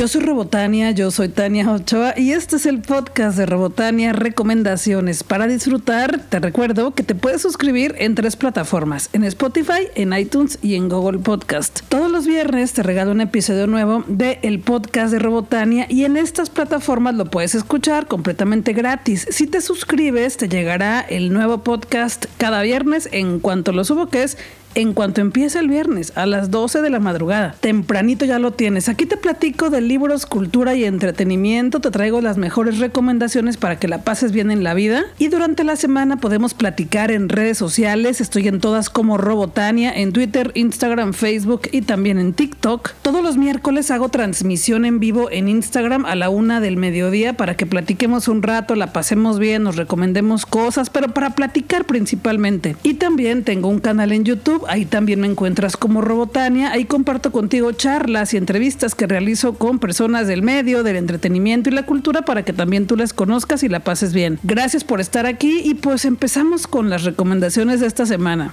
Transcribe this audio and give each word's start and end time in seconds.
Yo 0.00 0.08
soy 0.08 0.22
Robotania, 0.22 0.92
yo 0.92 1.10
soy 1.10 1.28
Tania 1.28 1.70
Ochoa 1.70 2.14
y 2.16 2.32
este 2.32 2.56
es 2.56 2.64
el 2.64 2.80
podcast 2.80 3.36
de 3.36 3.44
Robotania 3.44 4.14
Recomendaciones 4.14 5.22
para 5.22 5.46
disfrutar. 5.46 6.22
Te 6.30 6.38
recuerdo 6.38 6.94
que 6.94 7.02
te 7.02 7.14
puedes 7.14 7.42
suscribir 7.42 7.94
en 7.98 8.14
tres 8.14 8.34
plataformas, 8.34 9.10
en 9.12 9.24
Spotify, 9.24 9.88
en 9.96 10.14
iTunes 10.14 10.58
y 10.62 10.76
en 10.76 10.88
Google 10.88 11.18
Podcast. 11.18 11.80
Todos 11.90 12.10
los 12.10 12.26
viernes 12.26 12.72
te 12.72 12.82
regalo 12.82 13.12
un 13.12 13.20
episodio 13.20 13.66
nuevo 13.66 14.02
de 14.06 14.38
el 14.40 14.60
podcast 14.60 15.12
de 15.12 15.18
Robotania 15.18 15.84
y 15.90 16.06
en 16.06 16.16
estas 16.16 16.48
plataformas 16.48 17.14
lo 17.16 17.26
puedes 17.26 17.54
escuchar 17.54 18.06
completamente 18.06 18.72
gratis. 18.72 19.26
Si 19.30 19.46
te 19.46 19.60
suscribes 19.60 20.38
te 20.38 20.48
llegará 20.48 21.02
el 21.02 21.30
nuevo 21.30 21.58
podcast 21.58 22.24
cada 22.38 22.62
viernes 22.62 23.06
en 23.12 23.38
cuanto 23.38 23.72
lo 23.72 23.84
subo 23.84 24.08
que 24.08 24.22
es 24.22 24.38
en 24.74 24.92
cuanto 24.92 25.20
empiece 25.20 25.58
el 25.58 25.68
viernes 25.68 26.12
a 26.16 26.26
las 26.26 26.50
12 26.50 26.82
de 26.82 26.90
la 26.90 27.00
madrugada. 27.00 27.54
Tempranito 27.60 28.24
ya 28.24 28.38
lo 28.38 28.52
tienes. 28.52 28.88
Aquí 28.88 29.06
te 29.06 29.16
platico 29.16 29.70
de 29.70 29.80
libros, 29.80 30.26
cultura 30.26 30.74
y 30.74 30.84
entretenimiento. 30.84 31.80
Te 31.80 31.90
traigo 31.90 32.20
las 32.20 32.36
mejores 32.36 32.78
recomendaciones 32.78 33.56
para 33.56 33.78
que 33.78 33.88
la 33.88 34.02
pases 34.02 34.32
bien 34.32 34.50
en 34.50 34.64
la 34.64 34.74
vida. 34.74 35.04
Y 35.18 35.28
durante 35.28 35.64
la 35.64 35.76
semana 35.76 36.18
podemos 36.18 36.54
platicar 36.54 37.10
en 37.10 37.28
redes 37.28 37.58
sociales. 37.58 38.20
Estoy 38.20 38.48
en 38.48 38.60
todas 38.60 38.90
como 38.90 39.18
Robotania, 39.18 39.92
en 39.92 40.12
Twitter, 40.12 40.52
Instagram, 40.54 41.12
Facebook 41.12 41.62
y 41.72 41.82
también 41.82 42.18
en 42.18 42.32
TikTok. 42.32 42.92
Todos 43.02 43.22
los 43.22 43.36
miércoles 43.36 43.90
hago 43.90 44.08
transmisión 44.08 44.84
en 44.84 45.00
vivo 45.00 45.30
en 45.30 45.48
Instagram 45.48 46.04
a 46.04 46.14
la 46.14 46.30
una 46.30 46.60
del 46.60 46.76
mediodía 46.76 47.34
para 47.34 47.56
que 47.56 47.66
platiquemos 47.66 48.28
un 48.28 48.42
rato, 48.42 48.74
la 48.74 48.92
pasemos 48.92 49.38
bien, 49.38 49.62
nos 49.62 49.76
recomendemos 49.76 50.46
cosas, 50.46 50.90
pero 50.90 51.08
para 51.08 51.30
platicar 51.30 51.84
principalmente. 51.84 52.76
Y 52.82 52.94
también 52.94 53.44
tengo 53.44 53.68
un 53.68 53.80
canal 53.80 54.12
en 54.12 54.24
YouTube 54.24 54.59
Ahí 54.68 54.84
también 54.84 55.20
me 55.20 55.26
encuentras 55.26 55.76
como 55.76 56.00
Robotania. 56.00 56.72
Ahí 56.72 56.84
comparto 56.84 57.32
contigo 57.32 57.72
charlas 57.72 58.34
y 58.34 58.36
entrevistas 58.36 58.94
que 58.94 59.06
realizo 59.06 59.54
con 59.54 59.78
personas 59.78 60.26
del 60.26 60.42
medio, 60.42 60.82
del 60.82 60.96
entretenimiento 60.96 61.70
y 61.70 61.72
la 61.72 61.86
cultura 61.86 62.22
para 62.22 62.44
que 62.44 62.52
también 62.52 62.86
tú 62.86 62.96
las 62.96 63.12
conozcas 63.12 63.62
y 63.62 63.68
la 63.68 63.80
pases 63.80 64.12
bien. 64.12 64.38
Gracias 64.42 64.84
por 64.84 65.00
estar 65.00 65.26
aquí 65.26 65.60
y 65.64 65.74
pues 65.74 66.04
empezamos 66.04 66.66
con 66.66 66.90
las 66.90 67.04
recomendaciones 67.04 67.80
de 67.80 67.86
esta 67.86 68.06
semana. 68.06 68.52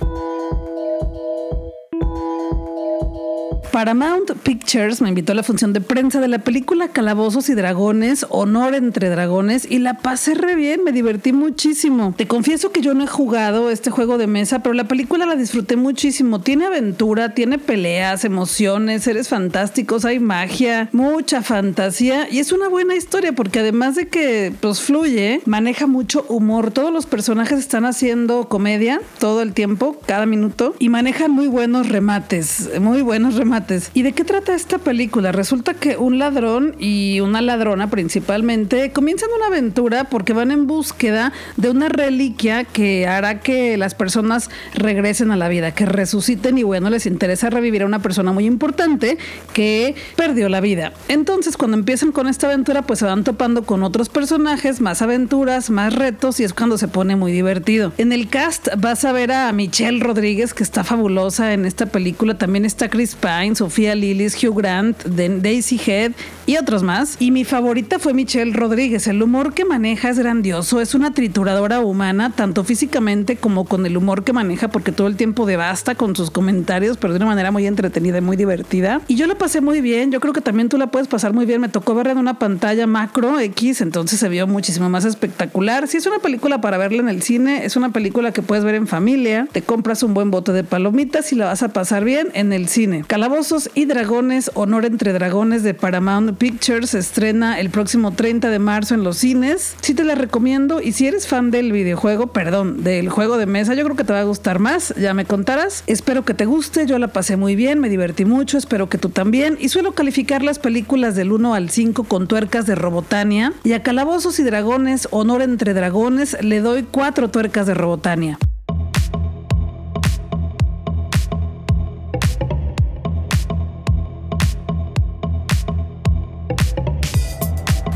Paramount 3.78 4.32
Pictures 4.42 5.04
me 5.04 5.10
invitó 5.10 5.34
a 5.34 5.36
la 5.36 5.44
función 5.44 5.72
de 5.72 5.82
prensa 5.82 6.20
de 6.20 6.28
la 6.28 6.40
película 6.40 6.88
Calabozos 6.88 7.48
y 7.50 7.54
Dragones, 7.54 8.26
Honor 8.30 8.74
entre 8.74 9.08
Dragones, 9.08 9.70
y 9.70 9.78
la 9.78 10.00
pasé 10.00 10.34
re 10.34 10.56
bien, 10.56 10.84
me 10.84 10.92
divertí 10.92 11.32
muchísimo. 11.32 12.12
Te 12.18 12.26
confieso 12.26 12.72
que 12.72 12.82
yo 12.82 12.96
no 12.96 13.04
he 13.04 13.08
jugado 13.08 13.70
este 13.70 13.92
juego 13.92 14.18
de 14.18 14.26
mesa, 14.26 14.64
pero 14.64 14.74
la 14.74 14.88
película 14.88 15.28
la 15.28 15.36
disfruté 15.36 15.76
muchísimo. 15.76 16.42
Tiene 16.42 16.66
aventura, 16.66 17.36
tiene 17.36 17.60
peleas, 17.60 18.26
emociones, 18.26 19.04
seres 19.04 19.28
fantásticos, 19.28 20.06
hay 20.06 20.18
magia, 20.18 20.90
mucha 20.92 21.44
fantasía, 21.44 22.28
y 22.32 22.40
es 22.40 22.52
una 22.52 22.70
buena 22.70 22.96
historia 22.96 23.34
porque 23.34 23.60
además 23.60 23.94
de 23.94 24.08
que 24.08 24.54
pues 24.60 24.82
fluye, 24.82 25.42
maneja 25.46 25.86
mucho 25.86 26.26
humor. 26.30 26.72
Todos 26.72 26.92
los 26.92 27.06
personajes 27.06 27.60
están 27.60 27.86
haciendo 27.86 28.50
comedia 28.50 29.02
todo 29.20 29.44
el 29.44 29.54
tiempo, 29.54 30.02
cada 30.08 30.26
minuto, 30.26 30.74
y 30.80 30.90
manejan 30.90 31.30
muy 31.30 31.46
buenos 31.46 31.90
remates, 31.90 32.72
muy 32.82 33.04
buenos 33.04 33.36
remates 33.36 33.67
¿Y 33.94 34.04
de 34.04 34.14
qué 34.14 34.24
trata 34.24 34.56
esta 34.56 34.78
película? 34.78 35.32
Resulta 35.32 35.74
que 35.74 35.98
un 35.98 36.20
ladrón 36.20 36.76
y 36.80 37.20
una 37.20 37.42
ladrona 37.42 37.90
principalmente 37.90 38.92
comienzan 38.92 39.30
una 39.36 39.48
aventura 39.48 40.06
porque 40.06 40.34
van 40.34 40.52
en 40.52 40.68
búsqueda 40.68 41.34
de 41.58 41.70
una 41.70 41.90
reliquia 41.90 42.64
que 42.64 43.08
hará 43.08 43.42
que 43.42 43.76
las 43.78 43.94
personas 43.94 44.50
regresen 44.74 45.32
a 45.32 45.36
la 45.36 45.50
vida, 45.50 45.74
que 45.74 45.86
resuciten 45.86 46.58
y 46.58 46.64
bueno, 46.64 46.90
les 46.90 47.06
interesa 47.06 47.50
revivir 47.50 47.84
a 47.84 47.86
una 47.86 48.02
persona 48.02 48.32
muy 48.32 48.46
importante 48.46 49.18
que 49.54 49.96
perdió 50.16 50.48
la 50.48 50.62
vida. 50.62 50.94
Entonces, 51.10 51.58
cuando 51.58 51.78
empiezan 51.78 52.12
con 52.12 52.28
esta 52.28 52.48
aventura, 52.48 52.84
pues 52.84 53.00
se 53.00 53.06
van 53.06 53.24
topando 53.24 53.64
con 53.64 53.84
otros 53.84 54.10
personajes, 54.10 54.80
más 54.80 55.02
aventuras, 55.02 55.70
más 55.70 55.94
retos 55.94 56.40
y 56.40 56.44
es 56.44 56.54
cuando 56.54 56.78
se 56.78 56.88
pone 56.88 57.16
muy 57.16 57.32
divertido. 57.32 57.92
En 57.98 58.14
el 58.14 58.30
cast 58.30 58.68
vas 58.78 59.04
a 59.04 59.12
ver 59.12 59.32
a 59.32 59.52
Michelle 59.52 60.00
Rodríguez, 60.00 60.54
que 60.54 60.64
está 60.64 60.84
fabulosa 60.84 61.54
en 61.54 61.66
esta 61.66 61.88
película. 61.88 62.38
También 62.38 62.66
está 62.66 62.90
Chris 62.90 63.16
Pine, 63.16 63.47
Sofía 63.56 63.96
Lillis, 63.96 64.42
Hugh 64.42 64.56
Grant, 64.56 65.04
Daisy 65.06 65.80
Head 65.86 66.12
y 66.46 66.58
otros 66.58 66.84
más. 66.84 67.18
Y 67.20 67.32
mi 67.32 67.44
favorita 67.44 68.00
fue 68.00 68.14
Michelle 68.14 68.54
Rodríguez. 68.54 69.08
El 69.08 69.22
humor 69.22 69.54
que 69.54 69.66
maneja 69.66 70.10
es 70.10 70.20
grandioso. 70.20 70.82
Es 70.82 70.96
una 70.96 71.14
trituradora 71.14 71.82
humana, 71.82 72.32
tanto 72.36 72.64
físicamente 72.64 73.36
como 73.36 73.66
con 73.66 73.86
el 73.86 73.98
humor 73.98 74.24
que 74.24 74.34
maneja, 74.34 74.70
porque 74.70 74.92
todo 74.92 75.08
el 75.08 75.16
tiempo 75.16 75.46
devasta 75.46 75.96
con 75.96 76.16
sus 76.16 76.32
comentarios, 76.32 76.98
pero 76.98 77.14
de 77.14 77.18
una 77.18 77.26
manera 77.26 77.52
muy 77.52 77.68
entretenida 77.68 78.18
y 78.18 78.22
muy 78.22 78.38
divertida. 78.38 79.02
Y 79.08 79.16
yo 79.16 79.28
la 79.28 79.36
pasé 79.36 79.62
muy 79.62 79.82
bien. 79.82 80.12
Yo 80.12 80.20
creo 80.20 80.34
que 80.34 80.42
también 80.42 80.70
tú 80.70 80.78
la 80.78 80.88
puedes 80.88 81.08
pasar 81.08 81.34
muy 81.34 81.46
bien. 81.46 81.62
Me 81.62 81.70
tocó 81.70 81.96
verla 81.96 82.14
en 82.14 82.18
una 82.18 82.40
pantalla 82.40 82.88
macro 82.88 83.40
X, 83.40 83.82
entonces 83.82 84.20
se 84.20 84.30
vio 84.30 84.48
muchísimo 84.48 84.90
más 84.90 85.06
espectacular. 85.06 85.88
Si 85.88 85.98
es 85.98 86.06
una 86.06 86.20
película 86.20 86.62
para 86.62 86.78
verla 86.78 87.00
en 87.00 87.10
el 87.10 87.22
cine, 87.22 87.66
es 87.66 87.76
una 87.76 87.92
película 87.92 88.32
que 88.32 88.42
puedes 88.42 88.64
ver 88.64 88.76
en 88.76 88.88
familia. 88.88 89.48
Te 89.52 89.62
compras 89.62 90.04
un 90.04 90.14
buen 90.14 90.32
bote 90.32 90.52
de 90.54 90.64
palomitas 90.64 91.32
y 91.34 91.36
la 91.36 91.46
vas 91.46 91.64
a 91.64 91.70
pasar 91.70 92.04
bien 92.04 92.30
en 92.34 92.54
el 92.54 92.68
cine. 92.68 93.04
Calabozos 93.38 93.70
y 93.76 93.86
Dragones, 93.86 94.50
Honor 94.56 94.86
entre 94.86 95.14
Dragones 95.14 95.62
de 95.62 95.76
Paramount 95.76 96.40
Pictures 96.40 96.90
se 96.90 96.98
estrena 96.98 97.60
el 97.60 97.70
próximo 97.70 98.12
30 98.12 98.50
de 98.50 98.58
marzo 98.58 98.96
en 98.96 99.04
los 99.04 99.18
cines. 99.18 99.76
Sí 99.80 99.94
te 99.94 100.04
la 100.04 100.16
recomiendo 100.16 100.82
y 100.82 100.94
si 100.94 101.06
eres 101.06 101.28
fan 101.28 101.52
del 101.52 101.72
videojuego, 101.72 102.34
perdón, 102.34 102.84
del 102.84 103.10
juego 103.10 103.38
de 103.38 103.46
mesa, 103.46 103.76
yo 103.76 103.84
creo 103.84 103.96
que 103.96 104.04
te 104.04 104.12
va 104.12 104.22
a 104.22 104.24
gustar 104.24 104.58
más, 104.58 104.92
ya 104.98 105.14
me 105.14 105.26
contarás. 105.26 105.84
Espero 105.86 106.26
que 106.26 106.34
te 106.34 106.48
guste, 106.48 106.88
yo 106.88 106.98
la 106.98 107.10
pasé 107.10 107.38
muy 107.38 107.56
bien, 107.56 107.80
me 107.80 107.90
divertí 107.90 108.26
mucho, 108.26 108.58
espero 108.58 108.90
que 108.90 108.98
tú 108.98 109.10
también. 109.10 109.56
Y 109.60 109.70
suelo 109.70 109.92
calificar 109.92 110.42
las 110.42 110.58
películas 110.58 111.16
del 111.16 111.32
1 111.32 111.54
al 111.54 111.70
5 111.70 112.06
con 112.06 112.28
tuercas 112.28 112.66
de 112.66 112.74
Robotania 112.74 113.54
y 113.64 113.74
a 113.74 113.84
Calabozos 113.84 114.40
y 114.40 114.44
Dragones, 114.46 115.08
Honor 115.12 115.44
entre 115.44 115.76
Dragones, 115.76 116.42
le 116.42 116.60
doy 116.62 116.88
4 116.90 117.30
tuercas 117.30 117.68
de 117.68 117.76
Robotania. 117.76 118.40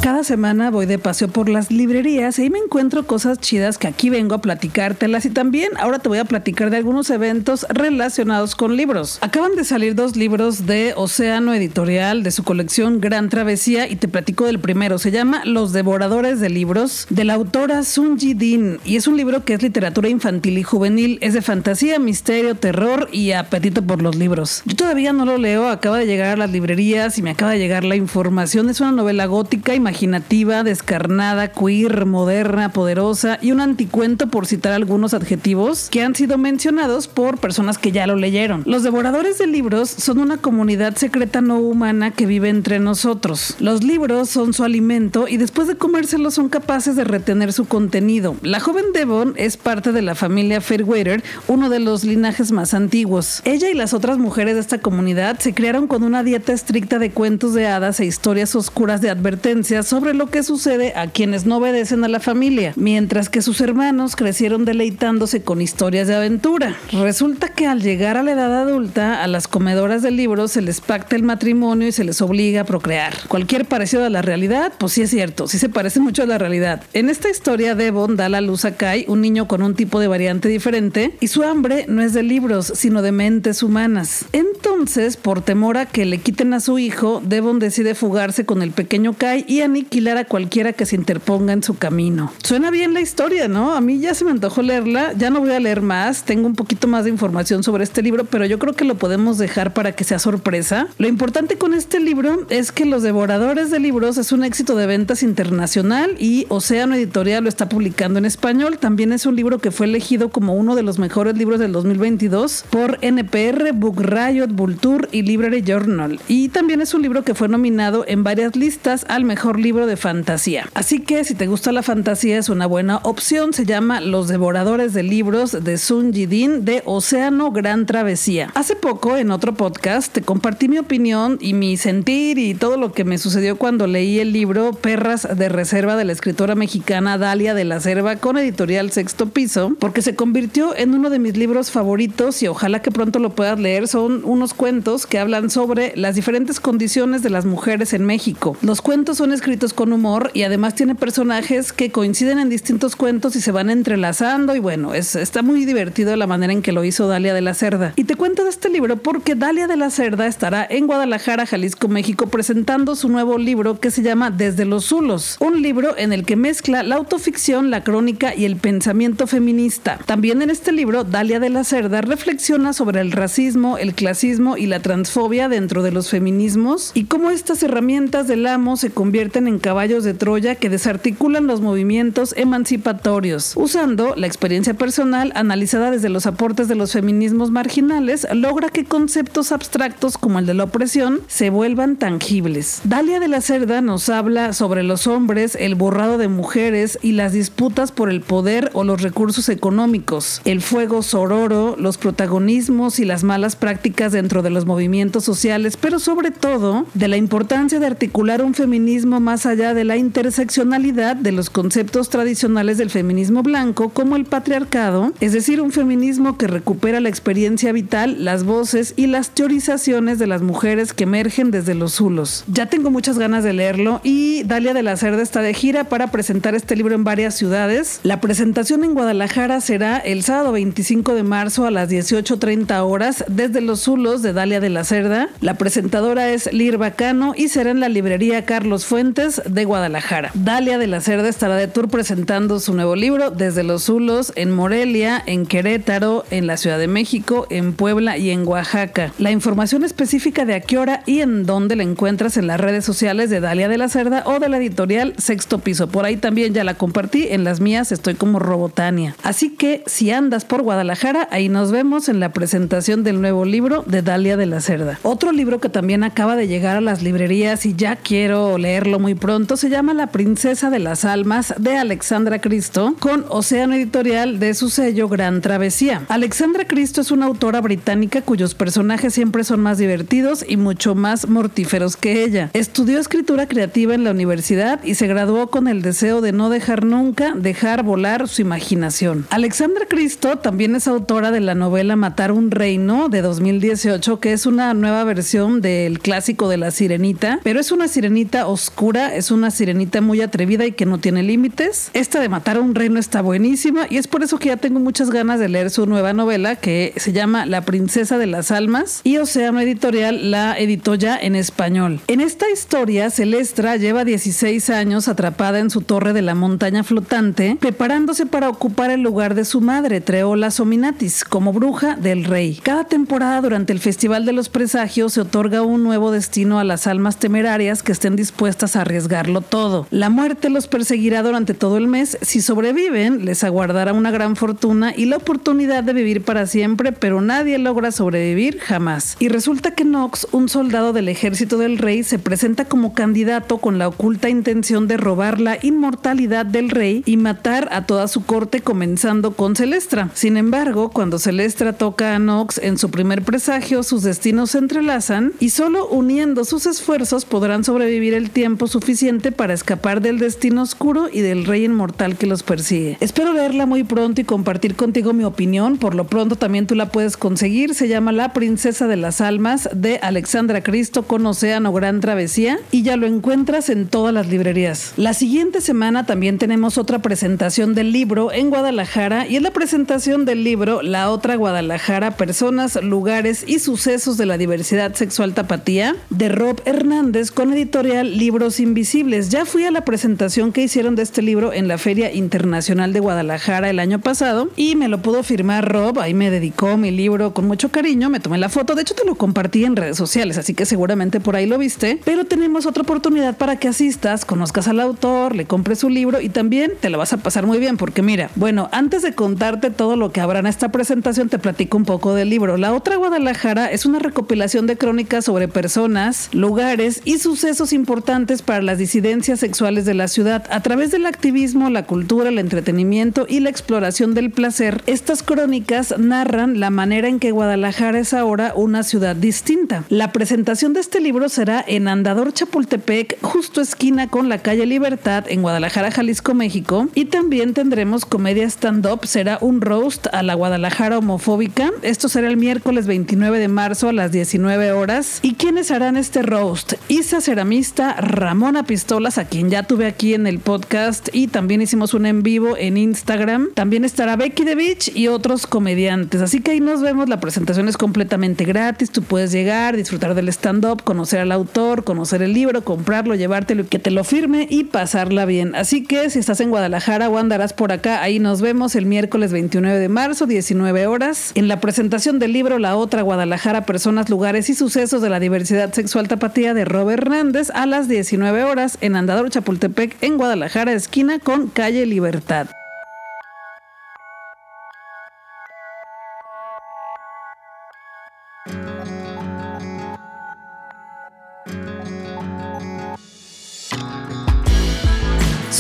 Cada 0.02 0.24
semana 0.24 0.72
voy 0.72 0.88
de 0.88 0.98
paseo 0.98 1.28
por 1.28 1.48
las 1.48 1.70
librerías 1.70 2.40
y 2.40 2.42
ahí 2.42 2.50
me 2.50 2.58
encuentro 2.58 3.06
cosas 3.06 3.38
chidas 3.38 3.78
que 3.78 3.86
aquí 3.86 4.10
vengo 4.10 4.34
a 4.34 4.42
platicártelas 4.42 5.26
y 5.26 5.30
también 5.30 5.70
ahora 5.80 6.00
te 6.00 6.10
voy 6.10 6.18
a 6.18 6.26
platicar 6.26 6.72
de 6.72 6.78
algunos 6.78 7.12
eventos 7.12 7.68
relacionados 7.70 8.56
con 8.56 8.76
libros. 8.76 9.20
Acaban 9.22 9.56
de 9.56 9.64
salir 9.64 9.94
dos 9.94 10.16
libros 10.16 10.66
de 10.66 10.94
Océano 10.96 11.54
Editorial 11.54 12.24
de 12.24 12.32
su 12.32 12.44
colección 12.44 13.00
Gran 13.00 13.30
Travesía 13.30 13.88
y 13.88 13.96
te 13.96 14.08
platico 14.08 14.46
del 14.46 14.60
primero. 14.60 14.98
Se 14.98 15.12
llama 15.12 15.44
Los 15.46 15.72
Devoradores 15.72 16.40
de 16.40 16.50
Libros 16.50 17.06
de 17.12 17.24
la 17.24 17.36
autora 17.36 17.84
Sun 17.84 18.18
Ji 18.18 18.34
Din 18.34 18.80
y 18.84 18.96
es 18.96 19.06
un 19.06 19.18
libro 19.18 19.46
que 19.46 19.54
es 19.54 19.62
literatura 19.62 20.10
infantil 20.10 20.58
y 20.58 20.64
juvenil. 20.64 21.20
Es 21.22 21.36
de 21.36 21.44
fantasía, 21.44 22.00
misterio, 22.00 22.56
terror 22.56 23.08
y 23.12 23.34
apetito 23.34 23.84
por 23.84 24.02
los 24.02 24.16
libros. 24.16 24.64
Yo 24.66 24.76
todavía 24.76 25.14
no 25.14 25.26
lo 25.26 25.38
leo, 25.38 25.70
acaba 25.70 26.00
de 26.00 26.08
llegar 26.08 26.30
a 26.30 26.38
las 26.38 26.50
librerías 26.50 27.20
y 27.20 27.22
me 27.22 27.30
acaba 27.30 27.52
de 27.52 27.60
llegar 27.60 27.84
la 27.84 27.96
información. 27.96 28.68
Es 28.68 28.82
una 28.82 28.94
novela 28.94 29.28
gótica, 29.28 29.76
y 29.76 29.91
imaginativa, 29.92 30.64
descarnada, 30.64 31.50
queer, 31.50 32.06
moderna, 32.06 32.72
poderosa 32.72 33.38
y 33.42 33.52
un 33.52 33.60
anticuento 33.60 34.28
por 34.28 34.46
citar 34.46 34.72
algunos 34.72 35.14
adjetivos 35.14 35.90
que 35.92 36.02
han 36.02 36.16
sido 36.16 36.38
mencionados 36.38 37.10
por 37.10 37.40
personas 37.40 37.78
que 37.78 37.92
ya 37.92 38.08
lo 38.08 38.16
leyeron. 38.16 38.64
Los 38.66 38.84
devoradores 38.84 39.38
de 39.38 39.48
libros 39.48 39.90
son 39.90 40.20
una 40.20 40.38
comunidad 40.38 40.96
secreta 40.96 41.42
no 41.42 41.60
humana 41.60 42.12
que 42.12 42.26
vive 42.26 42.48
entre 42.48 42.80
nosotros. 42.80 43.58
Los 43.60 43.84
libros 43.84 44.30
son 44.30 44.54
su 44.54 44.64
alimento 44.64 45.28
y 45.28 45.36
después 45.36 45.68
de 45.68 45.76
comérselos 45.76 46.36
son 46.36 46.48
capaces 46.48 46.96
de 46.96 47.04
retener 47.04 47.52
su 47.52 47.66
contenido. 47.66 48.38
La 48.44 48.62
joven 48.62 48.86
Devon 48.94 49.34
es 49.36 49.58
parte 49.58 49.92
de 49.92 50.02
la 50.02 50.16
familia 50.16 50.62
Fairweather, 50.62 51.22
uno 51.50 51.70
de 51.70 51.80
los 51.80 52.06
linajes 52.06 52.54
más 52.54 52.74
antiguos. 52.74 53.42
Ella 53.44 53.70
y 53.70 53.74
las 53.74 53.94
otras 53.94 54.18
mujeres 54.18 54.56
de 54.56 54.62
esta 54.62 54.78
comunidad 54.78 55.38
se 55.40 55.54
criaron 55.54 55.88
con 55.88 56.04
una 56.04 56.24
dieta 56.24 56.54
estricta 56.54 56.98
de 56.98 57.12
cuentos 57.12 57.54
de 57.54 57.68
hadas 57.68 58.00
e 58.00 58.06
historias 58.06 58.56
oscuras 58.56 59.02
de 59.02 59.10
advertencias 59.10 59.81
sobre 59.84 60.14
lo 60.14 60.28
que 60.28 60.44
sucede 60.44 60.94
a 60.96 61.08
quienes 61.08 61.46
no 61.46 61.58
obedecen 61.58 62.04
a 62.04 62.08
la 62.08 62.20
familia, 62.20 62.74
mientras 62.76 63.30
que 63.30 63.42
sus 63.42 63.62
hermanos 63.62 64.16
crecieron 64.16 64.66
deleitándose 64.66 65.42
con 65.42 65.62
historias 65.62 66.08
de 66.08 66.16
aventura. 66.16 66.76
Resulta 66.92 67.50
que 67.50 67.68
al 67.68 67.82
llegar 67.82 68.18
a 68.18 68.24
la 68.24 68.32
edad 68.34 68.62
adulta, 68.62 69.24
a 69.24 69.28
las 69.28 69.48
comedoras 69.48 70.02
de 70.02 70.12
libros 70.12 70.52
se 70.52 70.62
les 70.62 70.82
pacta 70.82 71.16
el 71.16 71.24
matrimonio 71.24 71.88
y 71.88 71.92
se 71.92 72.04
les 72.04 72.22
obliga 72.22 72.62
a 72.62 72.66
procrear. 72.66 73.14
Cualquier 73.28 73.66
parecido 73.66 74.06
a 74.06 74.10
la 74.10 74.22
realidad, 74.22 74.74
pues 74.78 74.94
sí 74.94 75.02
es 75.02 75.10
cierto, 75.10 75.48
sí 75.48 75.58
se 75.58 75.70
parece 75.70 76.00
mucho 76.00 76.24
a 76.24 76.26
la 76.26 76.38
realidad. 76.38 76.84
En 76.94 77.10
esta 77.10 77.30
historia, 77.30 77.76
Devon 77.76 78.16
da 78.16 78.30
la 78.30 78.42
luz 78.42 78.66
a 78.66 78.76
Kai, 78.76 79.06
un 79.08 79.22
niño 79.22 79.48
con 79.48 79.62
un 79.62 79.76
tipo 79.76 80.00
de 80.00 80.08
variante 80.08 80.50
diferente, 80.50 81.16
y 81.20 81.28
su 81.28 81.44
hambre 81.44 81.86
no 81.88 82.02
es 82.02 82.14
de 82.14 82.24
libros, 82.24 82.72
sino 82.76 83.02
de 83.02 83.12
mentes 83.12 83.64
humanas. 83.64 84.26
Entonces, 84.34 85.18
por 85.18 85.42
temor 85.42 85.78
a 85.78 85.86
que 85.86 86.06
le 86.06 86.20
quiten 86.20 86.54
a 86.54 86.60
su 86.60 86.80
hijo, 86.80 87.22
Devon 87.26 87.60
decide 87.60 87.96
fugarse 87.96 88.46
con 88.46 88.62
el 88.62 88.72
pequeño 88.72 89.14
Kai 89.14 89.46
y 89.48 89.62
aniquilar 89.72 90.18
a 90.18 90.26
cualquiera 90.26 90.74
que 90.74 90.86
se 90.86 90.96
interponga 90.96 91.54
en 91.54 91.64
su 91.64 91.78
camino. 91.78 92.32
Suena 92.44 92.72
bien 92.72 92.94
la 92.94 93.02
historia, 93.02 93.48
¿no? 93.48 93.74
A 93.74 93.82
mí 93.82 94.00
ya 94.00 94.14
se 94.14 94.26
me 94.26 94.32
antojó 94.32 94.62
leerla, 94.62 95.14
ya 95.18 95.30
no 95.30 95.40
voy 95.40 95.52
a 95.52 95.60
leer 95.60 95.82
más, 95.82 96.24
tengo 96.24 96.48
un 96.48 96.56
poquito 96.56 96.88
más 96.88 97.06
de 97.06 97.10
información 97.10 97.64
sobre 97.64 97.84
este 97.84 98.02
libro, 98.02 98.26
pero 98.26 98.46
yo 98.46 98.60
creo 98.60 98.74
que 98.74 98.86
lo 98.86 98.96
podemos 98.96 99.38
dejar 99.38 99.74
para 99.74 99.94
que 99.94 100.04
sea 100.04 100.20
sorpresa. 100.20 100.88
Lo 100.98 101.08
importante 101.08 101.58
con 101.58 101.74
este 101.74 102.00
libro 102.00 102.46
es 102.50 102.72
que 102.72 102.86
Los 102.86 103.04
Devoradores 103.04 103.72
de 103.72 103.80
Libros 103.80 104.18
es 104.18 104.32
un 104.32 104.44
éxito 104.44 104.76
de 104.76 104.86
ventas 104.86 105.24
internacional 105.24 106.16
y 106.20 106.46
Océano 106.50 106.96
Editorial 106.96 107.44
lo 107.44 107.50
está 107.50 107.70
publicando 107.70 108.20
en 108.20 108.26
español. 108.26 108.78
También 108.78 109.14
es 109.14 109.26
un 109.26 109.36
libro 109.36 109.60
que 109.60 109.72
fue 109.72 109.86
elegido 109.86 110.30
como 110.30 110.54
uno 110.54 110.76
de 110.76 110.84
los 110.84 111.00
mejores 111.00 111.38
libros 111.38 111.60
del 111.60 111.72
2022 111.72 112.66
por 112.70 112.98
NPR, 113.02 113.72
Book 113.74 114.02
Riot, 114.02 114.48
Vulture 114.48 115.08
y 115.12 115.22
Library 115.22 115.64
Journal. 115.66 116.20
Y 116.28 116.50
también 116.50 116.82
es 116.82 116.94
un 116.94 117.02
libro 117.02 117.24
que 117.24 117.34
fue 117.34 117.48
nominado 117.48 118.04
en 118.08 118.24
varias 118.24 118.56
listas 118.56 119.06
al 119.08 119.24
mejor 119.24 119.60
libro 119.62 119.86
de 119.86 119.98
fantasía. 119.98 120.68
Así 120.74 121.00
que 121.00 121.24
si 121.24 121.36
te 121.36 121.48
gusta 121.48 121.72
la 121.72 121.84
fantasía 121.84 122.38
es 122.38 122.50
una 122.50 122.66
buena 122.66 122.98
opción. 123.04 123.54
Se 123.54 123.66
llama 123.66 124.02
Los 124.02 124.28
Devoradores 124.28 124.94
de 124.94 125.04
Libros 125.04 125.64
de 125.64 125.78
Sun 125.78 126.14
Jidin 126.14 126.66
de 126.66 126.82
Océano 126.86 127.52
Gran 127.52 127.86
Travesía. 127.86 128.52
Hace 128.56 128.76
poco 128.76 129.18
en 129.18 129.32
otro 129.32 129.54
podcast 129.54 130.12
te 130.12 130.22
compartí 130.22 130.68
mi 130.68 130.80
opinión 130.80 131.38
y 131.40 131.54
mi 131.54 131.78
sentir 131.78 132.38
y 132.38 132.54
todo 132.54 132.78
lo 132.78 132.92
que 132.92 133.04
me 133.04 133.18
sucedió 133.18 133.58
cuando 133.58 133.88
leí 133.88 134.20
el 134.20 134.34
libro 134.34 134.72
Perras 134.74 135.28
de 135.38 135.50
Reserva 135.50 135.96
de 135.96 136.06
la 136.06 136.14
escritora 136.14 136.56
mexicana 136.56 137.18
Dalia 137.18 137.54
de 137.54 137.64
la 137.64 137.80
Cerva 137.80 138.16
con 138.16 138.38
editorial 138.38 138.92
Sexto 138.92 139.30
Piso, 139.30 139.76
porque 139.80 140.02
se 140.02 140.16
convirtió 140.16 140.76
en 140.76 140.94
uno 140.94 141.10
de 141.10 141.20
mis 141.20 141.38
libros 141.38 141.72
favoritos 141.72 142.42
y 142.42 142.48
ojalá 142.48 142.82
que 142.82 142.92
pronto 142.92 143.20
lo 143.20 143.36
puedas 143.36 143.60
leer. 143.60 143.88
Son 143.88 144.24
unos 144.26 144.54
cuentos 144.54 145.06
que 145.06 145.20
hablan 145.20 145.50
sobre 145.50 145.94
las 145.96 146.16
diferentes 146.16 146.60
condiciones 146.60 147.22
de 147.22 147.30
las 147.30 147.46
mujeres 147.46 147.94
en 147.94 148.06
México. 148.06 148.58
Los 148.62 148.82
cuentos 148.82 149.18
son 149.18 149.32
escritos 149.32 149.51
con 149.76 149.92
humor 149.92 150.32
y 150.34 150.44
además 150.44 150.76
tiene 150.76 150.96
personajes 150.96 151.74
que 151.74 151.92
coinciden 151.92 152.40
en 152.40 152.50
distintos 152.50 152.96
cuentos 152.96 153.36
y 153.36 153.42
se 153.42 153.52
van 153.52 153.70
entrelazando 153.70 154.56
y 154.56 154.60
bueno, 154.60 154.94
es, 154.94 155.16
está 155.16 155.42
muy 155.42 155.66
divertido 155.66 156.16
la 156.16 156.26
manera 156.26 156.54
en 156.54 156.62
que 156.62 156.72
lo 156.72 156.86
hizo 156.86 157.08
Dalia 157.08 157.34
de 157.34 157.42
la 157.42 157.54
Cerda. 157.54 157.92
Y 157.98 158.06
te 158.06 158.16
cuento 158.16 158.46
de 158.46 158.50
este 158.50 158.70
libro 158.70 158.96
porque 158.96 159.36
Dalia 159.36 159.68
de 159.68 159.76
la 159.76 159.90
Cerda 159.90 160.26
estará 160.26 160.66
en 160.70 160.88
Guadalajara, 160.88 161.46
Jalisco, 161.46 161.90
México, 161.90 162.28
presentando 162.28 162.96
su 162.96 163.10
nuevo 163.10 163.38
libro 163.38 163.80
que 163.80 163.92
se 163.92 164.02
llama 164.02 164.32
Desde 164.32 164.64
los 164.64 164.86
Zulos, 164.86 165.36
un 165.42 165.62
libro 165.62 165.98
en 165.98 166.14
el 166.14 166.24
que 166.24 166.38
mezcla 166.38 166.82
la 166.82 166.96
autoficción, 166.96 167.70
la 167.70 167.84
crónica 167.84 168.34
y 168.34 168.46
el 168.46 168.56
pensamiento 168.56 169.28
feminista. 169.28 170.00
También 170.06 170.42
en 170.42 170.50
este 170.50 170.72
libro, 170.72 171.04
Dalia 171.04 171.42
de 171.42 171.50
la 171.50 171.66
Cerda 171.66 172.02
reflexiona 172.02 172.72
sobre 172.72 173.02
el 173.02 173.12
racismo, 173.12 173.78
el 173.78 173.94
clasismo 173.96 174.56
y 174.56 174.68
la 174.68 174.80
transfobia 174.80 175.50
dentro 175.50 175.84
de 175.84 175.92
los 175.92 176.10
feminismos 176.10 176.92
y 176.94 177.04
cómo 177.04 177.32
estas 177.32 177.62
herramientas 177.64 178.30
del 178.30 178.48
amo 178.48 178.78
se 178.78 178.92
convierten 178.92 179.41
en 179.48 179.60
caballos 179.60 180.04
de 180.04 180.14
Troya 180.14 180.56
que 180.56 180.70
desarticulan 180.70 181.48
los 181.48 181.62
movimientos 181.62 182.34
emancipatorios. 182.38 183.54
Usando 183.56 184.16
la 184.16 184.28
experiencia 184.28 184.74
personal 184.74 185.32
analizada 185.36 185.92
desde 185.92 186.10
los 186.10 186.26
aportes 186.26 186.68
de 186.68 186.76
los 186.76 186.94
feminismos 186.94 187.52
marginales, 187.52 188.28
logra 188.34 188.70
que 188.70 188.86
conceptos 188.86 189.52
abstractos 189.52 190.18
como 190.18 190.40
el 190.40 190.46
de 190.46 190.54
la 190.54 190.66
opresión 190.66 191.22
se 191.28 191.50
vuelvan 191.50 191.96
tangibles. 191.96 192.82
Dalia 192.84 193.20
de 193.20 193.28
la 193.28 193.42
Cerda 193.42 193.82
nos 193.82 194.10
habla 194.10 194.54
sobre 194.54 194.84
los 194.84 195.08
hombres, 195.08 195.56
el 195.60 195.76
borrado 195.76 196.18
de 196.18 196.28
mujeres 196.28 197.00
y 197.02 197.14
las 197.14 197.34
disputas 197.34 197.92
por 197.92 198.10
el 198.10 198.22
poder 198.22 198.70
o 198.74 198.84
los 198.84 199.02
recursos 199.02 199.50
económicos, 199.50 200.42
el 200.46 200.62
fuego 200.62 201.04
sororo, 201.04 201.76
los 201.78 201.98
protagonismos 201.98 203.00
y 203.00 203.06
las 203.06 203.24
malas 203.24 203.56
prácticas 203.56 204.12
dentro 204.12 204.42
de 204.42 204.50
los 204.50 204.66
movimientos 204.66 205.24
sociales, 205.24 205.78
pero 205.78 206.00
sobre 206.00 206.32
todo 206.32 206.86
de 206.94 207.08
la 207.08 207.18
importancia 207.18 207.80
de 207.80 207.86
articular 207.86 208.42
un 208.42 208.54
feminismo 208.54 209.20
más 209.20 209.31
allá 209.32 209.74
de 209.74 209.86
la 209.86 209.96
interseccionalidad 209.96 211.16
de 211.16 211.32
los 211.32 211.50
conceptos 211.50 212.10
tradicionales 212.10 212.78
del 212.78 212.90
feminismo 212.90 213.44
blanco 213.44 213.90
como 213.90 214.18
el 214.18 214.26
patriarcado, 214.26 215.14
es 215.22 215.32
decir, 215.32 215.62
un 215.62 215.72
feminismo 215.72 216.38
que 216.38 216.48
recupera 216.48 217.00
la 217.00 217.08
experiencia 217.08 217.72
vital, 217.72 218.26
las 218.26 218.44
voces 218.44 218.94
y 218.98 219.08
las 219.08 219.30
teorizaciones 219.30 220.20
de 220.20 220.28
las 220.28 220.42
mujeres 220.42 220.92
que 220.92 221.06
emergen 221.06 221.50
desde 221.50 221.76
los 221.76 221.94
zulos. 221.94 222.44
Ya 222.48 222.66
tengo 222.66 222.92
muchas 222.92 223.18
ganas 223.18 223.46
de 223.46 223.54
leerlo 223.54 224.02
y 224.04 224.44
Dalia 224.44 224.74
de 224.74 224.84
la 224.84 224.98
Cerda 224.98 225.22
está 225.22 225.42
de 225.42 225.54
gira 225.54 225.86
para 225.86 226.12
presentar 226.12 226.54
este 226.54 226.76
libro 226.76 226.94
en 226.94 227.06
varias 227.06 227.36
ciudades. 227.36 228.02
La 228.04 228.20
presentación 228.20 228.84
en 228.84 228.94
Guadalajara 228.94 229.62
será 229.62 229.98
el 229.98 230.24
sábado 230.24 230.52
25 230.52 231.16
de 231.16 231.24
marzo 231.24 231.66
a 231.66 231.72
las 231.72 231.90
18.30 231.90 232.84
horas 232.84 233.24
desde 233.30 233.62
los 233.62 233.80
zulos 233.80 234.22
de 234.22 234.34
Dalia 234.34 234.60
de 234.60 234.70
la 234.70 234.84
Cerda. 234.84 235.30
La 235.40 235.54
presentadora 235.54 236.30
es 236.30 236.52
Lir 236.52 236.78
Bacano 236.78 237.34
y 237.38 237.48
será 237.48 237.72
en 237.72 237.80
la 237.80 237.88
librería 237.88 238.46
Carlos 238.46 238.86
Fuentes 238.86 239.21
de 239.22 239.66
Guadalajara. 239.66 240.32
Dalia 240.34 240.80
de 240.80 240.88
la 240.88 241.00
Cerda 241.00 241.30
estará 241.30 241.56
de 241.56 241.68
tour 241.68 241.90
presentando 241.90 242.60
su 242.60 242.74
nuevo 242.74 242.96
libro 242.96 243.30
desde 243.30 243.62
los 243.62 243.84
zulos 243.84 244.34
en 244.36 244.50
Morelia, 244.50 245.22
en 245.28 245.46
Querétaro, 245.46 246.26
en 246.32 246.48
la 246.48 246.58
Ciudad 246.58 246.80
de 246.80 246.88
México, 246.88 247.46
en 247.52 247.74
Puebla 247.74 248.18
y 248.18 248.32
en 248.32 248.48
Oaxaca. 248.48 249.14
La 249.20 249.30
información 249.30 249.84
específica 249.84 250.44
de 250.44 250.56
a 250.56 250.62
qué 250.62 250.80
hora 250.80 251.04
y 251.06 251.22
en 251.22 251.46
dónde 251.46 251.76
la 251.76 251.84
encuentras 251.84 252.36
en 252.38 252.48
las 252.48 252.60
redes 252.60 252.84
sociales 252.84 253.30
de 253.30 253.42
Dalia 253.42 253.68
de 253.68 253.78
la 253.78 253.90
Cerda 253.90 254.24
o 254.26 254.40
de 254.40 254.50
la 254.50 254.58
editorial 254.58 255.14
Sexto 255.20 255.60
Piso. 255.60 255.88
Por 255.88 256.06
ahí 256.06 256.18
también 256.18 256.56
ya 256.56 256.64
la 256.64 256.74
compartí, 256.74 257.28
en 257.30 257.44
las 257.44 257.60
mías 257.60 257.92
estoy 257.92 258.16
como 258.16 258.40
Robotania. 258.40 259.16
Así 259.22 259.52
que 259.52 259.84
si 259.86 260.10
andas 260.10 260.46
por 260.46 260.64
Guadalajara, 260.64 261.28
ahí 261.30 261.48
nos 261.48 261.72
vemos 261.72 262.10
en 262.10 262.20
la 262.20 262.34
presentación 262.34 263.04
del 263.04 263.22
nuevo 263.22 263.46
libro 263.46 263.84
de 263.86 264.02
Dalia 264.02 264.36
de 264.36 264.48
la 264.48 264.62
Cerda. 264.62 264.98
Otro 265.04 265.32
libro 265.32 265.60
que 265.60 265.70
también 265.70 266.04
acaba 266.04 266.36
de 266.36 266.48
llegar 266.48 266.78
a 266.78 266.82
las 266.82 267.04
librerías 267.04 267.68
y 267.68 267.76
ya 267.76 267.98
quiero 267.98 268.58
leerlo 268.58 269.00
muy 269.00 269.11
pronto 269.16 269.58
se 269.58 269.70
llama 269.70 269.94
La 269.94 270.08
Princesa 270.08 270.70
de 270.70 270.80
las 270.80 271.06
Almas 271.06 271.54
de 271.58 271.78
Alexandra 271.78 272.40
Cristo 272.40 272.96
con 273.00 273.26
Océano 273.30 273.74
Editorial 273.74 274.40
de 274.40 274.54
su 274.54 274.70
sello 274.70 275.08
Gran 275.10 275.42
Travesía. 275.42 276.06
Alexandra 276.10 276.66
Cristo 276.66 277.02
es 277.02 277.12
una 277.12 277.26
autora 277.26 277.62
británica 277.62 278.22
cuyos 278.22 278.56
personajes 278.56 279.14
siempre 279.14 279.44
son 279.44 279.62
más 279.62 279.78
divertidos 279.78 280.46
y 280.48 280.58
mucho 280.58 280.96
más 280.96 281.28
mortíferos 281.28 281.98
que 281.98 282.24
ella. 282.24 282.50
Estudió 282.54 283.00
escritura 283.00 283.48
creativa 283.48 283.96
en 283.96 284.04
la 284.04 284.12
universidad 284.12 284.84
y 284.84 284.96
se 284.96 285.08
graduó 285.08 285.48
con 285.48 285.68
el 285.68 285.82
deseo 285.82 286.22
de 286.22 286.32
no 286.32 286.50
dejar 286.50 286.86
nunca 286.86 287.34
dejar 287.36 287.84
volar 287.84 288.28
su 288.28 288.42
imaginación. 288.42 289.26
Alexandra 289.30 289.86
Cristo 289.88 290.38
también 290.38 290.76
es 290.76 290.88
autora 290.88 291.32
de 291.32 291.40
la 291.40 291.56
novela 291.56 291.96
Matar 291.96 292.32
un 292.32 292.52
reino 292.52 293.10
de 293.10 293.22
2018, 293.22 294.20
que 294.20 294.34
es 294.34 294.46
una 294.46 294.74
nueva 294.74 295.04
versión 295.04 295.62
del 295.62 296.00
clásico 296.00 296.50
de 296.50 296.58
la 296.58 296.72
sirenita, 296.72 297.40
pero 297.44 297.60
es 297.60 297.72
una 297.72 297.88
sirenita 297.88 298.48
oscura, 298.48 298.91
es 298.98 299.32
una 299.32 299.52
sirenita 299.52 300.02
muy 300.02 300.22
atrevida 300.22 300.66
y 300.66 300.74
que 300.74 300.86
no 300.86 301.00
tiene 301.00 301.24
límites. 301.24 301.90
Esta 301.94 302.20
de 302.20 302.30
Matar 302.30 302.60
un 302.60 302.76
reino 302.76 303.00
está 303.00 303.22
buenísima 303.22 303.88
y 303.90 303.98
es 303.98 304.08
por 304.08 304.24
eso 304.24 304.38
que 304.38 304.50
ya 304.50 304.58
tengo 304.58 304.80
muchas 304.80 305.10
ganas 305.10 305.40
de 305.40 305.50
leer 305.50 305.70
su 305.70 305.86
nueva 305.86 306.14
novela 306.14 306.56
que 306.58 306.94
se 306.98 307.14
llama 307.14 307.46
La 307.46 307.62
princesa 307.62 308.18
de 308.18 308.28
las 308.28 308.52
almas 308.52 309.02
y 309.04 309.18
Océano 309.18 309.60
Editorial 309.60 310.32
la 310.32 310.58
editó 310.58 310.96
ya 310.96 311.18
en 311.18 311.36
español. 311.36 312.00
En 312.08 312.22
esta 312.22 312.50
historia, 312.50 313.10
Celestra 313.10 313.78
lleva 313.78 314.04
16 314.04 314.70
años 314.70 315.08
atrapada 315.08 315.60
en 315.60 315.70
su 315.70 315.82
torre 315.82 316.14
de 316.14 316.22
la 316.22 316.36
montaña 316.36 316.84
flotante, 316.84 317.58
preparándose 317.60 318.26
para 318.26 318.50
ocupar 318.50 318.92
el 318.92 319.02
lugar 319.02 319.36
de 319.36 319.46
su 319.46 319.62
madre, 319.62 320.02
Treola 320.02 320.52
Sominatis, 320.52 321.24
como 321.24 321.54
bruja 321.54 321.96
del 321.96 322.26
rey. 322.26 322.60
Cada 322.62 322.86
temporada 322.86 323.42
durante 323.42 323.74
el 323.74 323.80
Festival 323.80 324.26
de 324.26 324.34
los 324.34 324.50
Presagios 324.50 325.14
se 325.14 325.22
otorga 325.22 325.62
un 325.62 325.84
nuevo 325.84 326.12
destino 326.12 326.60
a 326.60 326.64
las 326.64 326.88
almas 326.88 327.18
temerarias 327.18 327.84
que 327.84 327.92
estén 327.92 328.16
dispuestas 328.16 328.76
a 328.76 328.81
arriesgarlo 328.82 329.42
todo. 329.42 329.88
La 329.92 330.10
muerte 330.10 330.50
los 330.50 330.68
perseguirá 330.68 331.24
durante 331.24 331.54
todo 331.54 331.78
el 331.78 331.88
mes. 331.88 332.18
Si 332.22 332.42
sobreviven, 332.42 333.26
les 333.26 333.44
aguardará 333.44 333.94
una 333.94 334.12
gran 334.12 334.36
fortuna 334.36 334.94
y 334.96 335.06
la 335.06 335.18
oportunidad 335.18 335.84
de 335.84 335.94
vivir 335.94 336.24
para 336.24 336.48
siempre, 336.48 336.92
pero 336.92 337.22
nadie 337.22 337.58
logra 337.58 337.92
sobrevivir 337.92 338.60
jamás. 338.60 339.16
Y 339.20 339.30
resulta 339.30 339.72
que 339.76 339.86
Nox, 339.86 340.28
un 340.32 340.50
soldado 340.50 340.94
del 340.94 341.10
ejército 341.10 341.58
del 341.58 341.78
rey, 341.78 342.04
se 342.04 342.20
presenta 342.20 342.66
como 342.66 342.94
candidato 342.94 343.58
con 343.58 343.78
la 343.78 343.88
oculta 343.88 344.30
intención 344.30 344.88
de 344.88 344.98
robar 344.98 345.40
la 345.40 345.58
inmortalidad 345.62 346.46
del 346.46 346.70
rey 346.70 347.04
y 347.06 347.18
matar 347.18 347.70
a 347.72 347.86
toda 347.86 348.08
su 348.08 348.26
corte, 348.26 348.62
comenzando 348.62 349.34
con 349.34 349.56
Celestra. 349.56 350.10
Sin 350.14 350.38
embargo, 350.38 350.90
cuando 350.90 351.20
Celestra 351.20 351.74
toca 351.74 352.16
a 352.16 352.20
Nox 352.20 352.58
en 352.58 352.78
su 352.78 352.90
primer 352.90 353.24
presagio, 353.24 353.84
sus 353.84 354.04
destinos 354.04 354.52
se 354.52 354.58
entrelazan 354.58 355.34
y 355.40 355.50
solo 355.50 355.88
uniendo 355.88 356.46
sus 356.46 356.66
esfuerzos 356.66 357.26
podrán 357.26 357.64
sobrevivir 357.64 358.14
el 358.14 358.30
tiempo 358.30 358.68
suficiente 358.72 359.32
para 359.32 359.54
escapar 359.54 360.02
del 360.02 360.18
destino 360.18 360.64
oscuro 360.64 361.10
y 361.12 361.22
del 361.22 361.46
rey 361.46 361.66
inmortal 361.66 362.18
que 362.18 362.26
los 362.26 362.44
persigue. 362.44 362.98
Espero 363.00 363.34
leerla 363.34 363.66
muy 363.66 363.84
pronto 363.84 364.22
y 364.22 364.24
compartir 364.24 364.76
contigo 364.76 365.14
mi 365.14 365.24
opinión. 365.24 365.78
Por 365.78 365.94
lo 365.94 366.08
pronto 366.08 366.36
también 366.36 366.68
tú 366.68 366.76
la 366.76 366.90
puedes 366.90 367.18
conseguir. 367.18 367.76
Se 367.76 367.88
llama 367.88 368.12
La 368.12 368.34
Princesa 368.34 368.88
de 368.88 368.96
las 368.96 369.22
Almas 369.22 369.70
de 369.74 369.98
Alexandra 370.02 370.64
Cristo 370.64 371.04
con 371.04 371.26
Océano 371.26 371.74
Gran 371.74 372.00
Travesía 372.00 372.60
y 372.72 372.84
ya 372.84 372.96
lo 372.96 373.06
encuentras 373.06 373.70
en 373.70 373.88
todas 373.88 374.14
las 374.14 374.28
librerías. 374.28 374.94
La 374.96 375.14
siguiente 375.14 375.62
semana 375.62 376.06
también 376.06 376.38
tenemos 376.38 376.78
otra 376.78 377.00
presentación 377.00 377.76
del 377.76 377.92
libro 377.92 378.32
en 378.32 378.50
Guadalajara 378.50 379.28
y 379.28 379.36
es 379.36 379.42
la 379.42 379.52
presentación 379.52 380.26
del 380.26 380.44
libro 380.44 380.82
La 380.82 381.10
otra 381.10 381.36
Guadalajara, 381.36 382.12
personas, 382.12 382.82
lugares 382.82 383.44
y 383.46 383.60
sucesos 383.60 384.18
de 384.18 384.26
la 384.26 384.38
diversidad 384.38 384.96
sexual 384.96 385.34
tapatía 385.34 385.96
de 386.10 386.30
Rob 386.30 386.62
Hernández 386.66 387.32
con 387.32 387.52
editorial 387.52 388.18
Libros 388.18 388.61
Invisibles. 388.62 389.30
Ya 389.30 389.46
fui 389.46 389.66
a 389.66 389.72
la 389.72 389.84
presentación 389.84 390.52
que 390.52 390.64
hicieron 390.64 390.96
de 390.96 391.04
este 391.04 391.22
libro 391.22 391.52
en 391.52 391.68
la 391.68 391.78
Feria 391.78 392.14
Internacional 392.14 392.94
de 392.94 393.00
Guadalajara 393.00 393.70
el 393.70 393.80
año 393.80 394.00
pasado 394.00 394.50
y 394.56 394.76
me 394.76 394.88
lo 394.88 395.02
pudo 395.02 395.24
firmar 395.24 395.72
Rob. 395.72 396.00
Ahí 396.00 396.14
me 396.14 396.32
dedicó 396.32 396.78
mi 396.78 396.92
libro 396.92 397.34
con 397.34 397.48
mucho 397.48 397.70
cariño. 397.70 398.10
Me 398.10 398.20
tomé 398.20 398.38
la 398.38 398.50
foto. 398.50 398.76
De 398.76 398.84
hecho, 398.84 398.96
te 398.96 399.06
lo 399.06 399.16
compartí 399.16 399.66
en 399.66 399.76
redes 399.76 399.98
sociales, 399.98 400.38
así 400.38 400.54
que 400.54 400.66
seguramente 400.66 401.20
por 401.20 401.36
ahí 401.36 401.46
lo 401.46 401.58
viste. 401.58 402.00
Pero 402.06 402.26
tenemos 402.26 402.66
otra 402.66 402.84
oportunidad 402.84 403.38
para 403.38 403.58
que 403.58 403.68
asistas, 403.68 404.26
conozcas 404.26 404.68
al 404.68 404.80
autor, 404.80 405.36
le 405.36 405.46
compres 405.46 405.80
su 405.80 405.90
libro 405.90 406.22
y 406.22 406.30
también 406.30 406.74
te 406.80 406.90
la 406.90 406.98
vas 406.98 407.14
a 407.14 407.18
pasar 407.18 407.46
muy 407.46 407.60
bien. 407.60 407.78
Porque 407.78 408.02
mira, 408.02 408.30
bueno, 408.36 408.70
antes 408.72 409.02
de 409.02 409.14
contarte 409.14 409.72
todo 409.72 409.96
lo 409.96 410.12
que 410.12 410.22
habrá 410.22 410.40
en 410.40 410.48
esta 410.48 410.70
presentación, 410.70 411.30
te 411.30 411.40
platico 411.40 411.78
un 411.78 411.86
poco 411.86 412.14
del 412.14 412.30
libro. 412.30 412.58
La 412.58 412.74
otra 412.74 412.96
Guadalajara 412.96 413.72
es 413.72 413.86
una 413.86 414.00
recopilación 414.00 414.68
de 414.68 414.78
crónicas 414.78 415.26
sobre 415.26 415.48
personas, 415.48 416.30
lugares 416.32 417.02
y 417.06 417.18
sucesos 417.18 417.74
importantes 417.74 418.42
las 418.60 418.78
disidencias 418.78 419.40
sexuales 419.40 419.86
de 419.86 419.94
la 419.94 420.10
ciudad. 420.10 420.44
A 420.50 420.62
través 420.62 420.92
del 420.92 421.06
activismo, 421.06 421.70
la 421.70 421.86
cultura, 421.86 422.30
el 422.30 422.40
entretenimiento 422.40 423.26
y 423.30 423.40
la 423.40 423.50
exploración 423.50 424.14
del 424.14 424.32
placer, 424.32 424.82
estas 424.88 425.24
crónicas 425.24 425.98
narran 425.98 426.60
la 426.60 426.70
manera 426.70 427.08
en 427.08 427.20
que 427.20 427.32
Guadalajara 427.32 428.00
es 428.00 428.14
ahora 428.14 428.54
una 428.56 428.84
ciudad 428.84 429.16
distinta. 429.16 429.86
La 429.90 430.12
presentación 430.12 430.74
de 430.74 430.82
este 430.82 431.00
libro 431.00 431.30
será 431.30 431.64
en 431.66 431.88
Andador 431.88 432.34
Chapultepec, 432.34 433.22
justo 433.22 433.62
esquina 433.62 434.08
con 434.08 434.28
la 434.28 434.40
calle 434.40 434.66
Libertad 434.66 435.26
en 435.28 435.42
Guadalajara, 435.42 435.92
Jalisco, 435.92 436.34
México. 436.34 436.90
Y 436.96 437.06
también 437.06 437.54
tendremos 437.54 438.06
comedia 438.06 438.46
stand-up, 438.46 439.06
será 439.06 439.38
un 439.42 439.62
roast 439.62 440.08
a 440.12 440.24
la 440.24 440.34
Guadalajara 440.34 440.98
homofóbica. 440.98 441.72
Esto 441.82 442.10
será 442.10 442.28
el 442.28 442.38
miércoles 442.38 442.88
29 442.88 443.40
de 443.40 443.48
marzo 443.48 443.90
a 443.90 443.94
las 443.94 444.12
19 444.12 444.72
horas. 444.72 445.20
¿Y 445.22 445.36
quiénes 445.36 445.72
harán 445.72 445.98
este 445.98 446.22
roast? 446.22 446.74
Isa 446.88 447.22
Ceramista, 447.22 447.96
Ramona 448.42 448.64
Pistolas, 448.64 449.20
a 449.20 449.26
quien 449.26 449.52
ya 449.52 449.62
tuve 449.62 449.86
aquí 449.86 450.16
en 450.16 450.26
el 450.26 450.40
podcast 450.40 451.10
y 451.14 451.28
también 451.28 451.62
hicimos 451.62 451.94
un 451.94 452.08
en 452.08 452.24
vivo 452.24 452.58
en 452.58 452.76
Instagram. 452.76 453.50
También 453.54 453.86
estará 453.86 454.16
Becky 454.16 454.46
The 454.46 454.56
Beach 454.56 454.92
y 454.96 455.10
otros 455.10 455.46
comediantes. 455.46 456.24
Así 456.24 456.42
que 456.42 456.50
ahí 456.50 456.60
nos 456.60 456.82
vemos. 456.82 457.08
La 457.08 457.20
presentación 457.20 457.70
es 457.70 457.78
completamente 457.78 458.44
gratis. 458.44 458.90
Tú 458.90 459.04
puedes 459.04 459.32
llegar, 459.32 459.78
disfrutar 459.78 460.16
del 460.16 460.28
stand-up, 460.30 460.82
conocer 460.82 461.20
al 461.20 461.32
autor, 461.32 461.84
conocer 461.84 462.24
el 462.24 462.34
libro, 462.34 462.64
comprarlo, 462.64 463.14
llevártelo 463.14 463.62
y 463.62 463.66
que 463.66 463.78
te 463.78 463.92
lo 463.92 464.04
firme 464.04 464.48
y 464.50 464.64
pasarla 464.64 465.26
bien. 465.26 465.54
Así 465.54 465.84
que 465.84 466.10
si 466.10 466.18
estás 466.18 466.40
en 466.40 466.50
Guadalajara 466.50 467.10
o 467.10 467.20
andarás 467.20 467.54
por 467.54 467.72
acá, 467.72 468.02
ahí 468.02 468.18
nos 468.18 468.42
vemos 468.42 468.74
el 468.74 468.88
miércoles 468.88 469.32
29 469.32 469.78
de 469.78 469.88
marzo, 469.88 470.26
19 470.26 470.88
horas, 470.88 471.32
en 471.36 471.48
la 471.48 471.60
presentación 471.60 472.18
del 472.18 472.34
libro 472.34 472.58
La 472.58 472.76
Otra 472.76 473.04
Guadalajara, 473.04 473.68
Personas, 473.68 474.10
Lugares 474.10 474.50
y 474.50 474.56
Sucesos 474.56 475.04
de 475.04 475.10
la 475.10 475.20
Diversidad 475.20 475.72
Sexual 475.72 476.08
Tapatía 476.08 476.56
de 476.56 476.66
Robert 476.66 477.04
Hernández 477.04 477.52
a 477.52 477.68
las 477.68 477.88
19 477.88 478.31
horas 478.40 478.78
en 478.82 478.96
Andador 478.96 479.30
Chapultepec 479.30 479.98
en 480.02 480.18
Guadalajara, 480.18 480.72
esquina 480.72 481.20
con 481.20 481.48
calle 481.48 481.86
Libertad. 481.86 482.48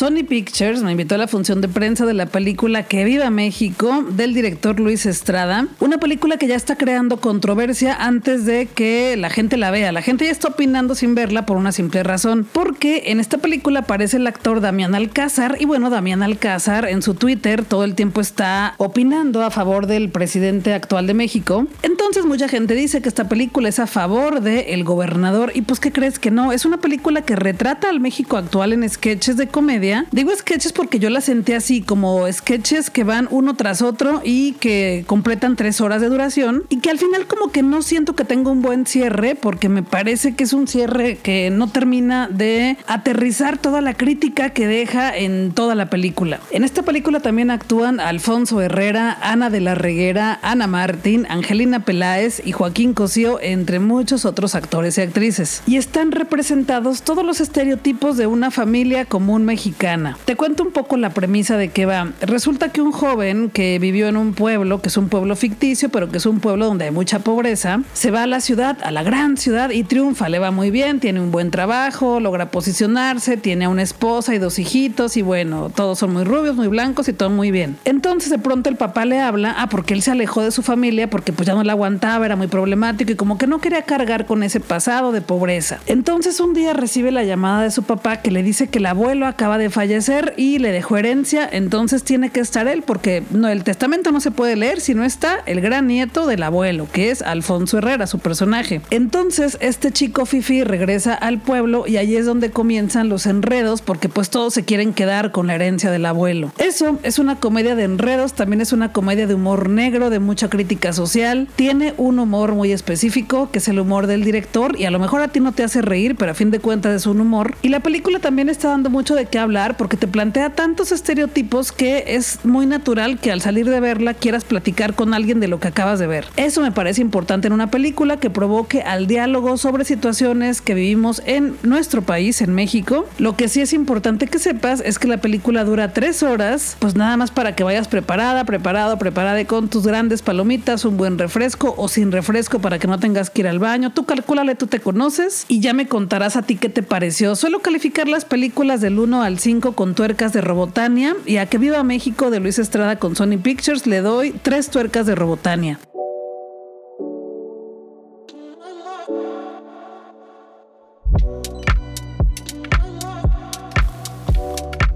Sony 0.02 0.24
Pictures 0.28 0.82
me 0.82 0.94
invitó 0.94 1.14
a 1.14 1.20
la 1.20 1.28
función 1.28 1.62
de 1.62 1.68
prensa 1.68 2.08
de 2.08 2.16
la 2.16 2.26
película 2.26 2.82
Que 2.88 3.06
Viva 3.06 3.30
México 3.30 4.04
del 4.10 4.34
director 4.34 4.80
Luis 4.80 5.06
Estrada. 5.06 5.68
Una 5.80 6.00
película 6.00 6.38
que 6.38 6.48
ya 6.48 6.56
está 6.56 6.76
creando 6.76 7.22
controversia 7.22 7.94
antes 7.94 8.48
de 8.48 8.66
que 8.66 9.16
la 9.16 9.30
gente 9.30 9.58
la 9.58 9.70
vea. 9.70 9.92
La 9.92 10.02
gente 10.02 10.26
ya 10.26 10.32
está 10.32 10.48
opinando 10.48 10.96
sin 10.96 11.14
verla 11.14 11.46
por 11.46 11.56
una 11.56 11.72
simple 11.72 12.02
razón. 12.02 12.48
Porque 12.52 13.04
en 13.12 13.20
esta 13.20 13.38
película 13.38 13.82
aparece 13.82 14.18
el 14.18 14.26
actor 14.26 14.60
Damián 14.60 14.96
Alcázar. 14.96 15.58
Y 15.60 15.66
bueno, 15.66 15.92
Damián 15.92 16.24
Alcázar 16.24 16.90
en 16.90 17.04
su 17.04 17.14
Twitter 17.14 17.64
todo 17.64 17.84
el 17.84 17.94
tiempo 17.94 18.22
está 18.22 18.74
opinando 18.80 19.44
a 19.44 19.52
favor 19.52 19.86
del 19.86 20.10
presidente 20.10 20.74
actual 20.74 21.06
de 21.06 21.14
México. 21.14 21.68
Entonces 21.84 22.26
mucha 22.26 22.48
gente 22.48 22.74
dice 22.74 23.04
que 23.04 23.10
esta 23.10 23.30
película 23.30 23.70
es 23.70 23.78
a 23.78 23.86
favor 23.86 24.42
del 24.42 24.84
gobernador. 24.84 25.52
Y 25.54 25.62
pues, 25.62 25.80
¿qué 25.80 25.92
crees 25.92 26.18
que 26.18 26.32
no? 26.32 26.54
Es 26.54 26.66
una 26.66 26.78
película 26.78 27.22
que 27.22 27.36
retrata 27.36 27.88
al 27.88 28.00
México 28.00 28.36
actual 28.36 28.74
en 28.74 28.90
sketches 28.90 29.38
de 29.38 29.46
comedia 29.46 29.91
Digo 30.12 30.32
sketches 30.36 30.74
porque 30.74 31.00
yo 31.00 31.10
las 31.10 31.26
sentí 31.26 31.54
así, 31.54 31.82
como 31.82 32.32
sketches 32.32 32.90
que 32.90 33.04
van 33.04 33.28
uno 33.32 33.56
tras 33.56 33.82
otro 33.82 34.22
y 34.24 34.54
que 34.54 35.04
completan 35.08 35.56
tres 35.56 35.82
horas 35.82 36.02
de 36.02 36.10
duración 36.10 36.64
y 36.70 36.78
que 36.78 36.90
al 36.90 37.00
final 37.00 37.28
como 37.28 37.52
que 37.52 37.64
no 37.64 37.82
siento 37.82 38.16
que 38.16 38.24
tenga 38.24 38.52
un 38.52 38.62
buen 38.62 38.86
cierre 38.86 39.36
porque 39.36 39.70
me 39.70 39.84
parece 39.84 40.36
que 40.36 40.44
es 40.44 40.54
un 40.54 40.68
cierre 40.68 41.18
que 41.18 41.50
no 41.50 41.70
termina 41.70 42.28
de 42.28 42.78
aterrizar 42.88 43.58
toda 43.58 43.82
la 43.82 43.94
crítica 43.94 44.52
que 44.52 44.68
deja 44.68 45.16
en 45.16 45.52
toda 45.52 45.76
la 45.76 45.90
película. 45.90 46.40
En 46.52 46.64
esta 46.64 46.84
película 46.84 47.20
también 47.20 47.52
actúan 47.52 48.00
Alfonso 48.00 48.62
Herrera, 48.62 49.18
Ana 49.22 49.50
de 49.50 49.62
la 49.62 49.76
Reguera, 49.76 50.40
Ana 50.42 50.68
Martín, 50.68 51.26
Angelina 51.30 51.84
Peláez 51.86 52.42
y 52.46 52.52
Joaquín 52.52 52.94
Cosío, 52.94 53.40
entre 53.42 53.80
muchos 53.80 54.26
otros 54.26 54.56
actores 54.56 54.98
y 54.98 55.02
actrices. 55.02 55.64
Y 55.68 55.78
están 55.78 56.12
representados 56.12 57.02
todos 57.02 57.26
los 57.26 57.42
estereotipos 57.42 58.18
de 58.18 58.28
una 58.28 58.52
familia 58.52 59.06
común 59.06 59.44
mexicana 59.46 59.81
te 60.26 60.36
cuento 60.36 60.62
un 60.62 60.72
poco 60.72 60.96
la 60.96 61.10
premisa 61.10 61.58
de 61.58 61.70
qué 61.70 61.88
va. 61.88 62.12
Resulta 62.22 62.70
que 62.70 62.82
un 62.82 62.92
joven 62.92 63.50
que 63.50 63.80
vivió 63.80 64.08
en 64.08 64.16
un 64.16 64.36
pueblo, 64.36 64.80
que 64.80 64.90
es 64.90 64.98
un 64.98 65.10
pueblo 65.10 65.36
ficticio, 65.36 65.90
pero 65.90 66.12
que 66.12 66.18
es 66.18 66.28
un 66.28 66.40
pueblo 66.40 66.68
donde 66.68 66.86
hay 66.86 66.92
mucha 66.92 67.18
pobreza, 67.20 67.82
se 67.94 68.12
va 68.12 68.24
a 68.24 68.28
la 68.28 68.42
ciudad, 68.42 68.78
a 68.84 68.92
la 68.92 69.02
gran 69.02 69.38
ciudad 69.38 69.72
y 69.72 69.84
triunfa, 69.84 70.30
le 70.30 70.38
va 70.38 70.52
muy 70.52 70.70
bien, 70.70 71.00
tiene 71.00 71.20
un 71.20 71.32
buen 71.32 71.50
trabajo, 71.50 72.20
logra 72.20 72.52
posicionarse, 72.52 73.38
tiene 73.38 73.68
una 73.68 73.82
esposa 73.82 74.36
y 74.36 74.38
dos 74.38 74.60
hijitos 74.60 75.18
y 75.18 75.24
bueno, 75.24 75.72
todos 75.74 75.98
son 75.98 76.14
muy 76.14 76.26
rubios, 76.26 76.56
muy 76.56 76.68
blancos 76.68 77.08
y 77.08 77.14
todo 77.14 77.32
muy 77.32 77.50
bien. 77.50 77.76
Entonces 77.84 78.30
de 78.30 78.38
pronto 78.38 78.70
el 78.70 78.76
papá 78.76 79.06
le 79.06 79.20
habla, 79.20 79.56
ah, 79.58 79.68
porque 79.68 79.96
él 79.96 80.04
se 80.04 80.12
alejó 80.12 80.44
de 80.44 80.52
su 80.52 80.62
familia 80.62 81.10
porque 81.10 81.34
pues 81.34 81.48
ya 81.48 81.56
no 81.56 81.64
la 81.64 81.74
aguantaba, 81.74 82.24
era 82.28 82.36
muy 82.36 82.48
problemático 82.48 83.14
y 83.14 83.16
como 83.16 83.40
que 83.40 83.48
no 83.48 83.60
quería 83.60 83.82
cargar 83.82 84.28
con 84.28 84.44
ese 84.44 84.60
pasado 84.60 85.12
de 85.12 85.22
pobreza. 85.22 85.80
Entonces 85.88 86.40
un 86.40 86.54
día 86.54 86.74
recibe 86.74 87.12
la 87.12 87.24
llamada 87.24 87.64
de 87.64 87.72
su 87.72 87.82
papá 87.82 88.18
que 88.18 88.30
le 88.30 88.44
dice 88.44 88.68
que 88.68 88.78
el 88.78 88.86
abuelo 88.86 89.26
acaba 89.26 89.58
de 89.58 89.71
fallecer 89.72 90.34
y 90.38 90.60
le 90.60 90.72
dejó 90.72 90.98
herencia, 90.98 91.48
entonces 91.52 92.04
tiene 92.04 92.30
que 92.30 92.40
estar 92.40 92.68
él, 92.68 92.84
porque 92.86 93.24
no, 93.32 93.48
el 93.48 93.64
testamento 93.64 94.12
no 94.12 94.20
se 94.20 94.32
puede 94.32 94.56
leer 94.56 94.82
si 94.82 94.94
no 94.94 95.04
está 95.04 95.40
el 95.46 95.62
gran 95.62 95.88
nieto 95.88 96.28
del 96.28 96.44
abuelo, 96.44 96.88
que 96.92 97.10
es 97.10 97.22
Alfonso 97.22 97.78
Herrera, 97.78 98.08
su 98.08 98.20
personaje. 98.20 98.82
Entonces 98.90 99.58
este 99.62 99.92
chico 99.92 100.26
Fifi 100.26 100.64
regresa 100.64 101.14
al 101.14 101.40
pueblo 101.40 101.86
y 101.88 101.98
ahí 101.98 102.16
es 102.16 102.26
donde 102.26 102.52
comienzan 102.52 103.10
los 103.10 103.26
enredos, 103.26 103.82
porque 103.82 104.10
pues 104.10 104.30
todos 104.30 104.54
se 104.54 104.64
quieren 104.64 104.94
quedar 104.94 105.32
con 105.32 105.48
la 105.48 105.56
herencia 105.56 105.92
del 105.92 106.06
abuelo. 106.06 106.52
Eso 106.58 107.00
es 107.04 107.20
una 107.20 107.38
comedia 107.38 107.76
de 107.76 107.84
enredos, 107.84 108.34
también 108.34 108.62
es 108.62 108.74
una 108.74 108.92
comedia 108.92 109.28
de 109.28 109.36
humor 109.36 109.70
negro, 109.70 110.10
de 110.10 110.20
mucha 110.20 110.50
crítica 110.50 110.94
social, 110.94 111.48
tiene 111.56 111.94
un 111.98 112.20
humor 112.20 112.54
muy 112.54 112.72
específico, 112.72 113.50
que 113.52 113.60
es 113.60 113.68
el 113.68 113.80
humor 113.80 114.08
del 114.08 114.24
director, 114.24 114.80
y 114.80 114.86
a 114.86 114.92
lo 114.92 115.00
mejor 115.00 115.22
a 115.22 115.30
ti 115.30 115.40
no 115.40 115.52
te 115.52 115.64
hace 115.64 115.82
reír, 115.82 116.16
pero 116.16 116.32
a 116.32 116.36
fin 116.36 116.52
de 116.52 116.60
cuentas 116.60 116.96
es 116.96 117.06
un 117.06 117.22
humor. 117.22 117.56
Y 117.62 117.70
la 117.70 117.82
película 117.82 118.20
también 118.20 118.50
está 118.50 118.70
dando 118.70 118.90
mucho 118.90 119.16
de 119.16 119.26
qué 119.26 119.40
hablar 119.40 119.61
porque 119.78 119.98
te 119.98 120.08
plantea 120.08 120.50
tantos 120.52 120.92
estereotipos 120.92 121.72
que 121.72 122.16
es 122.16 122.40
muy 122.44 122.66
natural 122.66 123.20
que 123.20 123.32
al 123.32 123.42
salir 123.42 123.70
de 123.70 123.80
verla 123.80 124.14
quieras 124.14 124.44
platicar 124.44 124.96
con 124.96 125.14
alguien 125.14 125.40
de 125.40 125.48
lo 125.48 125.60
que 125.60 125.68
acabas 125.68 126.00
de 126.00 126.08
ver. 126.08 126.26
Eso 126.36 126.62
me 126.62 126.72
parece 126.72 127.02
importante 127.02 127.48
en 127.48 127.54
una 127.54 127.70
película 127.70 128.18
que 128.18 128.30
provoque 128.30 128.82
al 128.82 129.08
diálogo 129.08 129.58
sobre 129.58 129.86
situaciones 129.86 130.62
que 130.62 130.74
vivimos 130.74 131.22
en 131.26 131.56
nuestro 131.64 132.02
país, 132.02 132.42
en 132.42 132.54
México. 132.54 133.08
Lo 133.20 133.36
que 133.36 133.48
sí 133.48 133.62
es 133.62 133.74
importante 133.74 134.28
que 134.28 134.40
sepas 134.40 134.82
es 134.84 134.98
que 134.98 135.08
la 135.08 135.18
película 135.18 135.64
dura 135.64 135.94
tres 135.94 136.24
horas, 136.24 136.76
pues 136.80 136.96
nada 136.96 137.16
más 137.18 137.30
para 137.30 137.56
que 137.56 137.64
vayas 137.64 137.88
preparada, 137.88 138.46
preparado, 138.46 138.98
preparada 138.98 139.46
con 139.46 139.70
tus 139.70 139.86
grandes 139.86 140.22
palomitas, 140.22 140.86
un 140.86 140.98
buen 140.98 141.18
refresco 141.18 141.76
o 141.78 141.88
sin 141.88 142.12
refresco 142.12 142.60
para 142.60 142.80
que 142.80 142.88
no 142.88 143.00
tengas 143.00 143.30
que 143.30 143.42
ir 143.42 143.48
al 143.48 143.60
baño. 143.60 143.92
Tú 143.92 144.06
calculale, 144.06 144.56
tú 144.56 144.68
te 144.68 144.80
conoces 144.80 145.46
y 145.48 145.60
ya 145.60 145.74
me 145.74 145.88
contarás 145.88 146.36
a 146.36 146.42
ti 146.42 146.56
qué 146.56 146.70
te 146.70 146.84
pareció. 146.84 147.36
Suelo 147.36 147.60
calificar 147.60 148.08
las 148.08 148.26
películas 148.26 148.82
del 148.82 149.00
1 149.00 149.22
al 149.22 149.40
5 149.40 149.51
con 149.60 149.96
tuercas 149.96 150.32
de 150.32 150.40
Robotania 150.40 151.16
y 151.26 151.38
a 151.38 151.46
que 151.46 151.58
viva 151.58 151.84
México 151.84 152.32
de 152.32 152.40
Luis 152.40 152.58
Estrada 152.58 152.96
con 152.96 153.18
Sony 153.18 153.38
Pictures 153.42 153.86
le 153.86 154.00
doy 154.00 154.32
tres 154.32 154.70
tuercas 154.70 155.06
de 155.06 155.16
Robotania. 155.16 155.80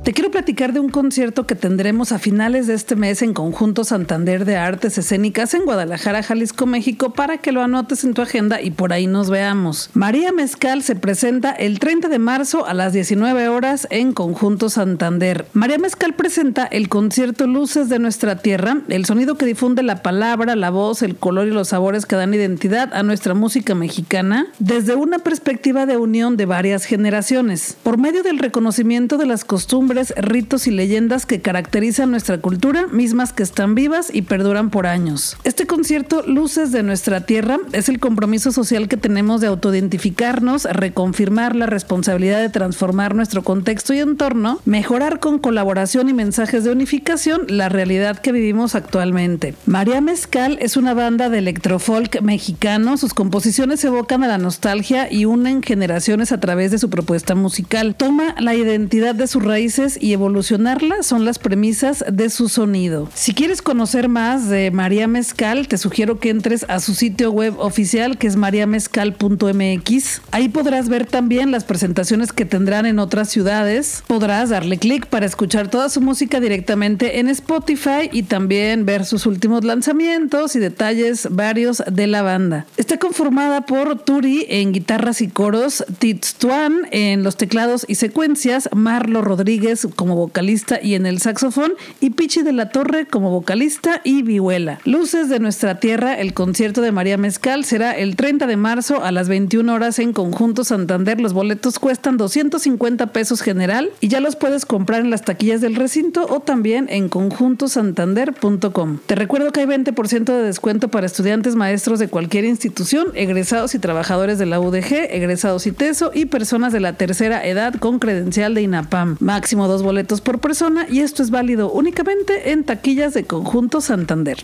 Te 0.05 0.13
quiero 0.13 0.29
platicar 0.29 0.71
de 0.71 0.79
un 0.79 0.89
concierto 0.89 1.47
que 1.47 1.55
tendremos 1.55 2.11
a 2.11 2.19
finales 2.19 2.67
de 2.67 2.75
este 2.75 2.95
mes 2.95 3.23
en 3.23 3.33
Conjunto 3.33 3.83
Santander 3.83 4.45
de 4.45 4.55
Artes 4.55 4.99
Escénicas 4.99 5.55
en 5.55 5.65
Guadalajara, 5.65 6.21
Jalisco, 6.21 6.67
México, 6.67 7.13
para 7.13 7.39
que 7.39 7.51
lo 7.51 7.63
anotes 7.63 8.03
en 8.03 8.13
tu 8.13 8.21
agenda 8.21 8.61
y 8.61 8.69
por 8.69 8.93
ahí 8.93 9.07
nos 9.07 9.31
veamos. 9.31 9.89
María 9.95 10.31
Mezcal 10.31 10.83
se 10.83 10.95
presenta 10.95 11.49
el 11.49 11.79
30 11.79 12.07
de 12.09 12.19
marzo 12.19 12.67
a 12.67 12.75
las 12.75 12.93
19 12.93 13.49
horas 13.49 13.87
en 13.89 14.13
Conjunto 14.13 14.69
Santander. 14.69 15.47
María 15.53 15.79
Mezcal 15.79 16.13
presenta 16.13 16.65
el 16.65 16.87
concierto 16.87 17.47
Luces 17.47 17.89
de 17.89 17.97
nuestra 17.97 18.35
Tierra, 18.35 18.81
el 18.89 19.05
sonido 19.05 19.39
que 19.39 19.47
difunde 19.47 19.81
la 19.81 20.03
palabra, 20.03 20.55
la 20.55 20.69
voz, 20.69 21.01
el 21.01 21.15
color 21.15 21.47
y 21.47 21.51
los 21.51 21.69
sabores 21.69 22.05
que 22.05 22.15
dan 22.15 22.31
identidad 22.31 22.93
a 22.93 23.01
nuestra 23.01 23.33
música 23.33 23.73
mexicana 23.73 24.45
desde 24.59 24.93
una 24.93 25.17
perspectiva 25.17 25.87
de 25.87 25.97
unión 25.97 26.37
de 26.37 26.45
varias 26.45 26.85
generaciones. 26.85 27.75
Por 27.81 27.97
medio 27.97 28.21
del 28.21 28.37
reconocimiento 28.37 29.17
de 29.17 29.25
las 29.25 29.43
costumbres, 29.43 29.94
ritos 30.17 30.67
y 30.67 30.71
leyendas 30.71 31.25
que 31.25 31.41
caracterizan 31.41 32.11
nuestra 32.11 32.39
cultura, 32.39 32.87
mismas 32.87 33.33
que 33.33 33.43
están 33.43 33.75
vivas 33.75 34.09
y 34.13 34.23
perduran 34.23 34.69
por 34.69 34.87
años. 34.87 35.37
Este 35.43 35.65
concierto 35.67 36.23
Luces 36.27 36.71
de 36.71 36.83
nuestra 36.83 37.21
Tierra 37.21 37.59
es 37.71 37.89
el 37.89 37.99
compromiso 37.99 38.51
social 38.51 38.87
que 38.87 38.97
tenemos 38.97 39.41
de 39.41 39.47
autoidentificarnos, 39.47 40.65
reconfirmar 40.65 41.55
la 41.55 41.65
responsabilidad 41.65 42.39
de 42.41 42.49
transformar 42.49 43.15
nuestro 43.15 43.43
contexto 43.43 43.93
y 43.93 43.99
entorno, 43.99 44.59
mejorar 44.65 45.19
con 45.19 45.39
colaboración 45.39 46.09
y 46.09 46.13
mensajes 46.13 46.63
de 46.63 46.71
unificación 46.71 47.43
la 47.47 47.69
realidad 47.69 48.19
que 48.19 48.31
vivimos 48.31 48.75
actualmente. 48.75 49.55
María 49.65 50.01
Mezcal 50.01 50.57
es 50.61 50.77
una 50.77 50.93
banda 50.93 51.29
de 51.29 51.39
electrofolk 51.39 52.21
mexicano, 52.21 52.97
sus 52.97 53.13
composiciones 53.13 53.83
evocan 53.83 54.23
a 54.23 54.27
la 54.27 54.37
nostalgia 54.37 55.11
y 55.11 55.25
unen 55.25 55.63
generaciones 55.63 56.31
a 56.31 56.39
través 56.39 56.71
de 56.71 56.79
su 56.79 56.89
propuesta 56.89 57.35
musical. 57.35 57.95
Toma 57.95 58.35
la 58.39 58.55
identidad 58.55 59.15
de 59.15 59.27
sus 59.27 59.43
raíces 59.43 59.84
y 59.99 60.13
evolucionarla 60.13 61.03
son 61.03 61.25
las 61.25 61.37
premisas 61.37 62.03
de 62.11 62.29
su 62.29 62.49
sonido. 62.49 63.09
Si 63.13 63.33
quieres 63.33 63.61
conocer 63.61 64.09
más 64.09 64.49
de 64.49 64.71
María 64.71 65.07
Mezcal, 65.07 65.67
te 65.67 65.77
sugiero 65.77 66.19
que 66.19 66.29
entres 66.29 66.65
a 66.67 66.79
su 66.79 66.95
sitio 66.95 67.31
web 67.31 67.53
oficial 67.59 68.17
que 68.17 68.27
es 68.27 68.35
mariamezcal.mx. 68.35 70.21
Ahí 70.31 70.49
podrás 70.49 70.89
ver 70.89 71.05
también 71.05 71.51
las 71.51 71.63
presentaciones 71.63 72.33
que 72.33 72.45
tendrán 72.45 72.85
en 72.85 72.99
otras 72.99 73.29
ciudades. 73.29 74.03
Podrás 74.07 74.49
darle 74.49 74.77
clic 74.77 75.05
para 75.07 75.25
escuchar 75.25 75.69
toda 75.69 75.89
su 75.89 76.01
música 76.01 76.39
directamente 76.39 77.19
en 77.19 77.27
Spotify 77.29 78.09
y 78.11 78.23
también 78.23 78.85
ver 78.85 79.05
sus 79.05 79.25
últimos 79.25 79.63
lanzamientos 79.63 80.55
y 80.55 80.59
detalles 80.59 81.27
varios 81.29 81.83
de 81.91 82.07
la 82.07 82.21
banda. 82.21 82.65
Está 82.77 82.97
conformada 82.97 83.65
por 83.65 83.99
Turi 83.99 84.45
en 84.49 84.71
guitarras 84.71 85.21
y 85.21 85.27
coros, 85.27 85.85
Tits 85.99 86.35
Tuan 86.35 86.87
en 86.91 87.23
los 87.23 87.37
teclados 87.37 87.85
y 87.87 87.95
secuencias, 87.95 88.69
Marlo 88.73 89.21
Rodríguez 89.21 89.74
como 89.95 90.15
vocalista 90.15 90.79
y 90.81 90.95
en 90.95 91.05
el 91.05 91.19
saxofón 91.19 91.73
y 91.99 92.11
Pichi 92.11 92.41
de 92.43 92.53
la 92.53 92.69
Torre 92.69 93.05
como 93.07 93.29
vocalista 93.29 94.01
y 94.03 94.23
vihuela. 94.23 94.79
Luces 94.85 95.29
de 95.29 95.39
nuestra 95.39 95.79
tierra, 95.79 96.13
el 96.13 96.33
concierto 96.33 96.81
de 96.81 96.91
María 96.91 97.17
Mezcal 97.17 97.65
será 97.65 97.91
el 97.91 98.15
30 98.15 98.47
de 98.47 98.57
marzo 98.57 99.03
a 99.03 99.11
las 99.11 99.27
21 99.27 99.73
horas 99.73 99.99
en 99.99 100.13
Conjunto 100.13 100.63
Santander. 100.63 101.19
Los 101.19 101.33
boletos 101.33 101.79
cuestan 101.79 102.17
250 102.17 103.07
pesos 103.07 103.41
general 103.41 103.89
y 104.01 104.07
ya 104.07 104.19
los 104.19 104.35
puedes 104.35 104.65
comprar 104.65 105.01
en 105.01 105.09
las 105.09 105.23
taquillas 105.23 105.61
del 105.61 105.75
recinto 105.75 106.25
o 106.29 106.39
también 106.39 106.87
en 106.89 107.09
conjuntosantander.com. 107.09 108.99
Te 109.05 109.15
recuerdo 109.15 109.51
que 109.51 109.61
hay 109.61 109.65
20% 109.65 110.25
de 110.25 110.43
descuento 110.43 110.89
para 110.89 111.05
estudiantes 111.05 111.55
maestros 111.55 111.99
de 111.99 112.07
cualquier 112.07 112.45
institución, 112.45 113.07
egresados 113.13 113.75
y 113.75 113.79
trabajadores 113.79 114.39
de 114.39 114.45
la 114.45 114.59
UDG, 114.59 114.93
egresados 115.09 115.67
y 115.67 115.71
TESO 115.71 116.11
y 116.13 116.25
personas 116.25 116.73
de 116.73 116.79
la 116.79 116.93
tercera 116.93 117.45
edad 117.45 117.75
con 117.75 117.99
credencial 117.99 118.53
de 118.53 118.61
INAPAM. 118.61 119.17
Máximo 119.19 119.64
dos 119.67 119.83
boletos 119.83 120.21
por 120.21 120.39
persona 120.39 120.85
y 120.89 120.99
esto 121.01 121.23
es 121.23 121.29
válido 121.29 121.71
únicamente 121.71 122.51
en 122.51 122.63
taquillas 122.63 123.13
de 123.13 123.25
Conjunto 123.25 123.81
Santander. 123.81 124.37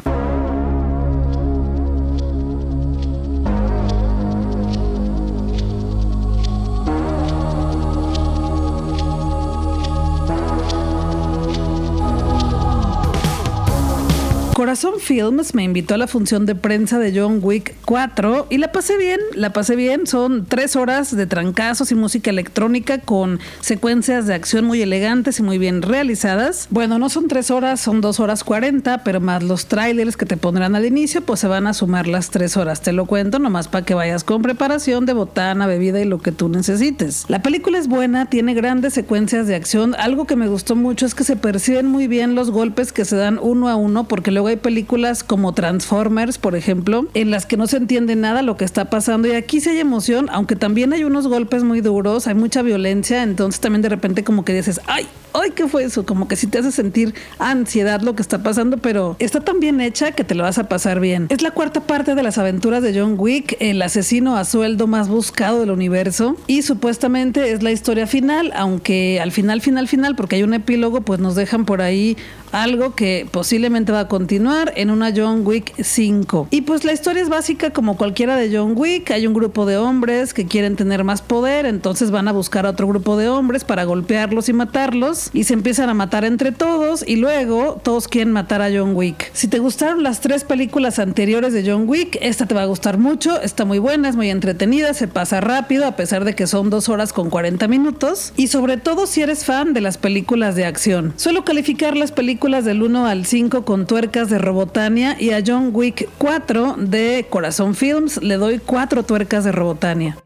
Corazón 14.61 14.99
Films 14.99 15.55
me 15.55 15.63
invitó 15.63 15.95
a 15.95 15.97
la 15.97 16.05
función 16.05 16.45
de 16.45 16.53
prensa 16.53 16.99
de 16.99 17.19
John 17.19 17.39
Wick 17.41 17.73
4 17.85 18.45
y 18.51 18.59
la 18.59 18.71
pasé 18.71 18.95
bien, 18.95 19.19
la 19.33 19.53
pasé 19.53 19.75
bien. 19.75 20.05
Son 20.05 20.45
tres 20.45 20.75
horas 20.75 21.15
de 21.15 21.25
trancazos 21.25 21.91
y 21.91 21.95
música 21.95 22.29
electrónica 22.29 22.99
con 22.99 23.39
secuencias 23.61 24.27
de 24.27 24.35
acción 24.35 24.65
muy 24.65 24.79
elegantes 24.79 25.39
y 25.39 25.41
muy 25.41 25.57
bien 25.57 25.81
realizadas. 25.81 26.67
Bueno, 26.69 26.99
no 26.99 27.09
son 27.09 27.27
tres 27.27 27.49
horas, 27.49 27.81
son 27.81 28.01
dos 28.01 28.19
horas 28.19 28.43
cuarenta, 28.43 29.03
pero 29.03 29.19
más 29.19 29.41
los 29.41 29.65
trailers 29.65 30.15
que 30.15 30.27
te 30.27 30.37
pondrán 30.37 30.75
al 30.75 30.85
inicio, 30.85 31.21
pues 31.21 31.39
se 31.39 31.47
van 31.47 31.65
a 31.65 31.73
sumar 31.73 32.05
las 32.05 32.29
tres 32.29 32.55
horas. 32.55 32.81
Te 32.81 32.93
lo 32.93 33.07
cuento 33.07 33.39
nomás 33.39 33.67
para 33.67 33.83
que 33.83 33.95
vayas 33.95 34.23
con 34.23 34.43
preparación 34.43 35.07
de 35.07 35.13
botana, 35.13 35.65
bebida 35.65 35.99
y 36.01 36.05
lo 36.05 36.21
que 36.21 36.31
tú 36.31 36.49
necesites. 36.49 37.25
La 37.29 37.41
película 37.41 37.79
es 37.79 37.87
buena, 37.87 38.27
tiene 38.27 38.53
grandes 38.53 38.93
secuencias 38.93 39.47
de 39.47 39.55
acción. 39.55 39.95
Algo 39.97 40.27
que 40.27 40.35
me 40.35 40.47
gustó 40.47 40.75
mucho 40.75 41.07
es 41.07 41.15
que 41.15 41.23
se 41.23 41.35
perciben 41.35 41.87
muy 41.87 42.05
bien 42.05 42.35
los 42.35 42.51
golpes 42.51 42.93
que 42.93 43.05
se 43.05 43.15
dan 43.15 43.39
uno 43.41 43.67
a 43.67 43.75
uno, 43.75 44.07
porque 44.07 44.29
luego 44.29 44.50
hay 44.51 44.57
películas 44.57 45.23
como 45.23 45.53
Transformers, 45.53 46.37
por 46.37 46.55
ejemplo, 46.55 47.07
en 47.13 47.31
las 47.31 47.45
que 47.45 47.57
no 47.57 47.67
se 47.67 47.77
entiende 47.77 48.15
nada 48.15 48.41
lo 48.41 48.57
que 48.57 48.65
está 48.65 48.89
pasando 48.89 49.27
y 49.27 49.31
aquí 49.31 49.59
sí 49.59 49.69
hay 49.69 49.79
emoción, 49.79 50.27
aunque 50.31 50.55
también 50.55 50.93
hay 50.93 51.03
unos 51.03 51.27
golpes 51.27 51.63
muy 51.63 51.81
duros, 51.81 52.27
hay 52.27 52.35
mucha 52.35 52.61
violencia, 52.61 53.23
entonces 53.23 53.59
también 53.61 53.81
de 53.81 53.89
repente 53.89 54.23
como 54.23 54.45
que 54.45 54.53
dices, 54.53 54.79
ay, 54.87 55.07
ay, 55.33 55.51
¿qué 55.51 55.67
fue 55.67 55.83
eso? 55.83 56.05
Como 56.05 56.27
que 56.27 56.35
sí 56.35 56.47
te 56.47 56.59
hace 56.59 56.71
sentir 56.71 57.13
ansiedad 57.39 58.01
lo 58.01 58.15
que 58.15 58.21
está 58.21 58.43
pasando, 58.43 58.77
pero 58.77 59.15
está 59.19 59.39
tan 59.41 59.59
bien 59.59 59.81
hecha 59.81 60.11
que 60.11 60.23
te 60.23 60.35
lo 60.35 60.43
vas 60.43 60.57
a 60.57 60.67
pasar 60.67 60.99
bien. 60.99 61.27
Es 61.29 61.41
la 61.41 61.51
cuarta 61.51 61.81
parte 61.81 62.15
de 62.15 62.23
las 62.23 62.37
aventuras 62.37 62.83
de 62.83 62.97
John 62.99 63.15
Wick, 63.17 63.55
el 63.59 63.81
asesino 63.81 64.37
a 64.37 64.45
sueldo 64.45 64.87
más 64.87 65.07
buscado 65.07 65.59
del 65.59 65.71
universo 65.71 66.35
y 66.47 66.61
supuestamente 66.61 67.51
es 67.51 67.63
la 67.63 67.71
historia 67.71 68.07
final, 68.07 68.51
aunque 68.55 69.19
al 69.21 69.31
final, 69.31 69.61
final, 69.61 69.87
final, 69.87 70.15
porque 70.15 70.35
hay 70.35 70.43
un 70.43 70.53
epílogo, 70.53 71.01
pues 71.01 71.19
nos 71.19 71.35
dejan 71.35 71.65
por 71.65 71.81
ahí 71.81 72.17
algo 72.51 72.95
que 72.95 73.27
posiblemente 73.31 73.91
va 73.91 74.01
a 74.01 74.07
continuar 74.07 74.73
en 74.75 74.91
una 74.91 75.13
John 75.15 75.45
Wick 75.45 75.73
5. 75.81 76.47
Y 76.51 76.61
pues 76.61 76.83
la 76.83 76.93
historia 76.93 77.23
es 77.23 77.29
básica 77.29 77.71
como 77.71 77.97
cualquiera 77.97 78.35
de 78.35 78.55
John 78.55 78.73
Wick. 78.75 79.11
Hay 79.11 79.27
un 79.27 79.33
grupo 79.33 79.65
de 79.65 79.77
hombres 79.77 80.33
que 80.33 80.45
quieren 80.45 80.75
tener 80.75 81.03
más 81.03 81.21
poder, 81.21 81.65
entonces 81.65 82.11
van 82.11 82.27
a 82.27 82.31
buscar 82.31 82.65
a 82.65 82.71
otro 82.71 82.87
grupo 82.87 83.17
de 83.17 83.29
hombres 83.29 83.63
para 83.63 83.83
golpearlos 83.83 84.49
y 84.49 84.53
matarlos. 84.53 85.29
Y 85.33 85.45
se 85.45 85.53
empiezan 85.53 85.89
a 85.89 85.93
matar 85.93 86.25
entre 86.25 86.51
todos 86.51 87.03
y 87.07 87.15
luego 87.15 87.79
todos 87.83 88.07
quieren 88.07 88.33
matar 88.33 88.61
a 88.61 88.69
John 88.69 88.95
Wick. 88.95 89.31
Si 89.33 89.47
te 89.47 89.59
gustaron 89.59 90.03
las 90.03 90.19
tres 90.19 90.43
películas 90.43 90.99
anteriores 90.99 91.53
de 91.53 91.69
John 91.69 91.87
Wick, 91.87 92.17
esta 92.21 92.45
te 92.45 92.55
va 92.55 92.63
a 92.63 92.65
gustar 92.65 92.97
mucho. 92.97 93.41
Está 93.41 93.65
muy 93.65 93.79
buena, 93.79 94.09
es 94.09 94.15
muy 94.15 94.29
entretenida, 94.29 94.93
se 94.93 95.07
pasa 95.07 95.41
rápido 95.41 95.85
a 95.85 95.95
pesar 95.95 96.25
de 96.25 96.35
que 96.35 96.47
son 96.47 96.69
dos 96.69 96.89
horas 96.89 97.13
con 97.13 97.29
40 97.29 97.67
minutos. 97.67 98.33
Y 98.35 98.47
sobre 98.47 98.77
todo 98.77 99.07
si 99.07 99.21
eres 99.21 99.45
fan 99.45 99.73
de 99.73 99.81
las 99.81 99.97
películas 99.97 100.55
de 100.55 100.65
acción. 100.65 101.13
Suelo 101.15 101.45
calificar 101.45 101.95
las 101.95 102.11
películas 102.11 102.40
del 102.41 102.81
1 102.81 103.05
al 103.05 103.25
5 103.27 103.63
con 103.65 103.85
tuercas 103.85 104.27
de 104.31 104.39
Robotania 104.39 105.15
y 105.19 105.29
a 105.29 105.43
John 105.45 105.69
Wick 105.73 106.09
4 106.17 106.75
de 106.79 107.27
Corazón 107.29 107.75
Films 107.75 108.21
le 108.23 108.35
doy 108.35 108.57
4 108.57 109.03
tuercas 109.03 109.43
de 109.43 109.51
Robotania. 109.51 110.17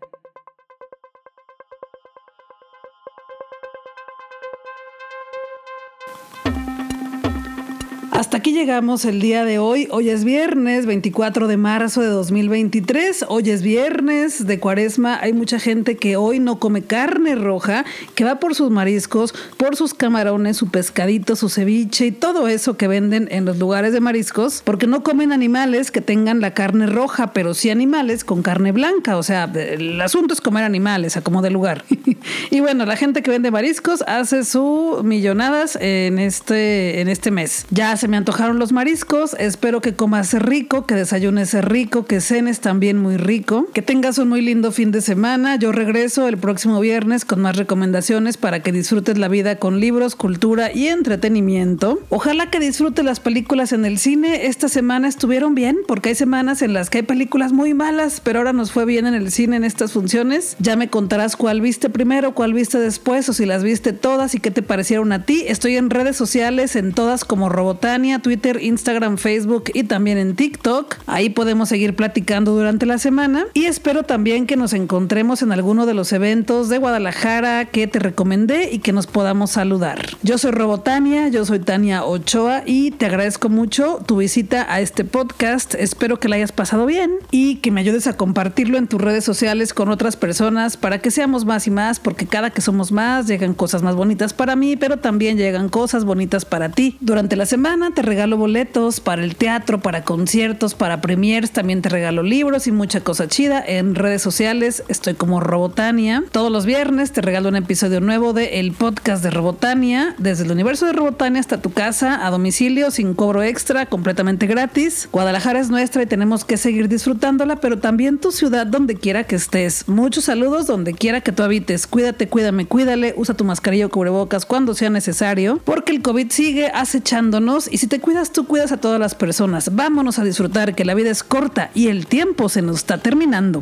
Hasta 8.17 8.38
aquí 8.38 8.54
llegamos 8.54 9.04
el 9.04 9.19
día 9.19 9.43
de 9.43 9.60
hoy. 9.60 9.89
Hoy 9.91 10.10
es 10.10 10.23
viernes 10.23 10.86
24 10.86 11.49
de 11.49 11.58
marzo 11.58 11.99
de 11.99 12.08
2023. 12.08 13.25
Hoy 13.28 13.49
es 13.49 13.62
viernes 13.62 14.47
de 14.47 14.58
cuaresma. 14.58 15.19
Hay 15.19 15.34
mucha 15.34 15.60
gente 15.60 15.97
que 15.97 16.15
hoy 16.15 16.39
no 16.39 16.58
come 16.58 16.82
carne 16.82 17.36
roja, 17.36 17.84
que 18.15 18.23
va 18.23 18.39
por 18.39 18.56
sus 18.56 18.71
mariscos, 18.71 19.34
por 19.58 19.75
sus 19.75 19.93
camarones, 19.93 20.56
su 20.56 20.69
pescadito, 20.69 21.36
su 21.36 21.49
ceviche 21.49 22.06
y 22.06 22.12
todo 22.13 22.47
eso 22.47 22.78
que 22.78 22.88
venden 22.88 23.28
en 23.32 23.43
los 23.43 23.58
lugares 23.58 23.91
de 23.91 23.99
mariscos, 23.99 24.62
porque 24.63 24.88
no 24.88 25.04
comen 25.04 25.34
animales 25.34 25.91
que 25.91 25.99
tengan 25.99 26.39
la 26.39 26.54
carne 26.54 26.88
roja, 26.88 27.34
pero 27.34 27.54
sí 27.54 27.69
animales 27.69 28.23
con 28.23 28.43
carne 28.43 28.71
blanca. 28.71 29.17
O 29.17 29.23
sea, 29.23 29.43
el 29.54 29.99
asunto 29.99 30.34
es 30.34 30.39
comer 30.39 30.63
animales 30.63 31.17
a 31.17 31.21
como 31.21 31.41
de 31.41 31.49
lugar. 31.49 31.84
y 32.49 32.62
bueno, 32.62 32.86
la 32.86 32.95
gente 32.95 33.21
que 33.21 33.32
vende 33.32 33.51
mariscos 33.51 34.04
hace 34.08 34.45
su 34.45 35.01
millonadas 35.04 35.78
en 35.82 36.17
este, 36.17 37.01
en 37.01 37.10
este 37.10 37.30
mes. 37.30 37.65
Ya 37.71 37.97
se 37.97 38.05
se 38.06 38.10
me 38.10 38.18
antojaron 38.18 38.60
los 38.60 38.72
mariscos. 38.72 39.36
Espero 39.39 39.82
que 39.82 39.96
comas 39.96 40.34
rico, 40.34 40.86
que 40.86 40.94
desayunes 40.94 41.56
rico, 41.65 42.06
que 42.06 42.22
cenes 42.22 42.60
también 42.60 43.00
muy 43.00 43.18
rico. 43.18 43.65
Que 43.74 43.82
tengas 43.82 44.20
un 44.20 44.30
muy 44.30 44.41
lindo 44.41 44.72
fin 44.72 44.91
de 44.91 45.02
semana. 45.02 45.56
Yo 45.56 45.72
regreso 45.72 46.28
el 46.28 46.38
próximo 46.38 46.80
viernes 46.80 47.26
con 47.26 47.41
más 47.41 47.56
recomendaciones 47.56 48.38
para 48.38 48.60
que 48.62 48.72
disfrutes 48.72 49.18
la 49.18 49.28
vida 49.28 49.56
con 49.56 49.80
libros, 49.80 50.15
cultura 50.15 50.72
y 50.72 50.86
entretenimiento. 50.86 51.98
Ojalá 52.10 52.52
que 52.52 52.60
disfrutes 52.60 53.04
las 53.04 53.20
películas 53.20 53.72
en 53.74 53.86
el 53.86 53.98
cine. 53.98 54.46
Esta 54.46 54.70
semana 54.70 55.08
estuvieron 55.08 55.56
bien 55.56 55.80
porque 55.88 56.10
hay 56.10 56.15
semanas 56.15 56.62
en 56.62 56.74
las 56.74 56.91
que 56.91 57.00
hay 57.00 57.04
películas 57.06 57.54
muy 57.54 57.74
malas, 57.74 58.22
pero 58.24 58.38
ahora 58.38 58.54
nos 58.54 58.72
fue 58.72 58.86
bien 58.86 59.08
en 59.08 59.15
el 59.15 59.32
cine 59.32 59.56
en 59.56 59.63
estas 59.63 59.94
funciones. 59.94 60.58
Ya 60.60 60.76
me 60.76 60.91
contarás 60.91 61.36
cuál 61.36 61.60
viste 61.60 61.89
primero, 61.89 62.36
cuál 62.36 62.54
viste 62.54 62.78
después 62.78 63.28
o 63.30 63.34
si 63.34 63.48
las 63.48 63.63
viste 63.63 63.94
todas 63.94 64.36
y 64.36 64.39
qué 64.39 64.52
te 64.52 64.62
parecieron 64.62 65.12
a 65.12 65.26
ti. 65.26 65.46
Estoy 65.48 65.78
en 65.78 65.89
redes 65.89 66.15
sociales, 66.15 66.76
en 66.76 66.94
todas 66.94 67.26
como 67.26 67.50
Robotania, 67.95 68.19
Twitter, 68.19 68.62
Instagram, 68.62 69.17
Facebook 69.17 69.71
y 69.73 69.84
también 69.84 70.17
en 70.17 70.36
TikTok. 70.36 70.97
Ahí 71.08 71.29
podemos 71.29 71.69
seguir 71.69 71.95
platicando 71.95 72.53
durante 72.53 72.86
la 72.86 72.97
semana 72.97 73.45
y 73.53 73.67
espero 73.67 74.03
también 74.03 74.47
que 74.47 74.58
nos 74.58 74.73
encontremos 74.73 75.41
en 75.41 75.53
alguno 75.53 75.86
de 75.86 75.93
los 75.93 76.12
eventos 76.12 76.67
de 76.67 76.77
Guadalajara 76.77 77.63
que 77.63 77.88
te 77.88 77.99
recomendé 77.99 78.69
y 78.73 78.79
que 78.79 78.91
nos 78.91 79.08
podamos 79.08 79.51
saludar. 79.51 80.17
Yo 80.23 80.38
soy 80.38 80.51
Robotania, 80.51 81.29
yo 81.29 81.45
soy 81.45 81.60
Tania 81.60 82.03
Ochoa 82.03 82.63
y 82.65 82.91
te 82.91 83.05
agradezco 83.05 83.47
mucho 83.47 84.01
tu 84.05 84.17
visita 84.17 84.65
a 84.67 84.81
este 84.81 85.05
podcast. 85.05 85.73
Espero 85.73 86.19
que 86.19 86.27
la 86.27 86.36
hayas 86.36 86.51
pasado 86.51 86.86
bien 86.86 87.12
y 87.31 87.55
que 87.58 87.71
me 87.71 87.79
ayudes 87.79 88.08
a 88.08 88.17
compartirlo 88.17 88.77
en 88.77 88.88
tus 88.88 88.99
redes 88.99 89.23
sociales 89.23 89.73
con 89.73 89.88
otras 89.88 90.17
personas 90.17 90.75
para 90.75 90.99
que 90.99 91.12
seamos 91.12 91.45
más 91.45 91.65
y 91.65 91.71
más, 91.71 92.01
porque 92.01 92.27
cada 92.27 92.49
que 92.49 92.60
somos 92.60 92.91
más 92.91 93.25
llegan 93.27 93.53
cosas 93.53 93.84
más 93.84 93.95
bonitas 93.95 94.34
para 94.34 94.58
mí, 94.58 94.75
pero 94.75 94.97
también 94.97 95.38
llegan 95.38 95.69
cosas 95.69 96.03
bonitas 96.03 96.43
para 96.43 96.67
ti. 96.67 96.97
Durante 96.99 97.38
la 97.38 97.45
te 97.91 98.02
regalo 98.02 98.38
boletos 98.38 99.00
para 99.00 99.24
el 99.24 99.36
teatro, 99.36 99.80
para 99.80 100.04
conciertos, 100.04 100.74
para 100.76 101.02
premiers, 101.02 101.52
también 101.52 101.82
te 101.82 101.89
regalo 101.89 102.24
libros 102.24 102.67
y 102.67 102.71
mucha 102.71 103.02
cosa 103.02 103.28
chida 103.28 103.63
en 103.65 103.95
redes 103.95 104.21
sociales. 104.21 104.84
Estoy 104.88 105.13
como 105.13 105.39
Robotania. 105.39 106.24
Todos 106.32 106.52
los 106.52 106.65
viernes 106.65 107.12
te 107.12 107.21
regalo 107.21 107.50
un 107.50 107.56
episodio 107.56 108.02
nuevo 108.02 108.34
de 108.34 108.60
el 108.60 108.71
podcast 108.74 109.24
de 109.24 109.32
Robotania, 109.32 110.15
desde 110.17 110.45
el 110.45 110.52
universo 110.52 110.86
de 110.86 110.93
Robotania 110.93 111.39
hasta 111.39 111.62
tu 111.62 111.71
casa, 111.71 112.26
a 112.26 112.32
domicilio, 112.32 112.91
sin 112.91 113.13
cobro 113.13 113.43
extra, 113.43 113.86
completamente 113.86 114.48
gratis. 114.48 115.10
Guadalajara 115.12 115.60
es 115.60 115.69
nuestra 115.69 116.04
y 116.04 116.06
tenemos 116.06 116.45
que 116.45 116.58
seguir 116.58 116.89
disfrutándola, 116.89 117.58
pero 117.58 117.80
también 117.80 118.17
tu 118.17 118.32
ciudad 118.32 118.65
donde 118.65 118.95
quiera 118.95 119.26
que 119.26 119.36
estés. 119.36 119.88
Muchos 119.88 120.26
saludos 120.26 120.67
donde 120.67 120.93
quiera 120.93 121.21
que 121.21 121.32
tú 121.32 121.43
habites. 121.43 121.88
Cuídate, 121.88 122.28
cuídame, 122.28 122.65
cuídale, 122.65 123.13
usa 123.17 123.36
tu 123.36 123.43
mascarilla 123.43 123.86
o 123.88 123.89
cubrebocas 123.89 124.45
cuando 124.45 124.74
sea 124.74 124.89
necesario, 124.89 125.60
porque 125.63 125.91
el 125.91 126.02
COVID 126.02 126.32
sigue 126.32 126.71
acechándonos 126.74 127.67
y 127.75 127.77
si 127.77 127.88
te 127.88 127.99
cuidas 127.99 128.31
tú 128.31 128.47
cuidas 128.47 128.71
a 128.71 128.77
todas 128.77 129.01
las 129.01 129.15
personas. 129.15 129.75
Vámonos 129.75 130.17
a 130.17 130.23
disfrutar 130.23 130.75
que 130.75 130.85
la 130.85 130.93
vida 130.93 131.09
es 131.09 131.25
corta 131.25 131.71
y 131.73 131.89
el 131.89 132.07
tiempo 132.07 132.47
se 132.47 132.61
nos 132.61 132.77
está 132.77 132.99
terminando. 132.99 133.61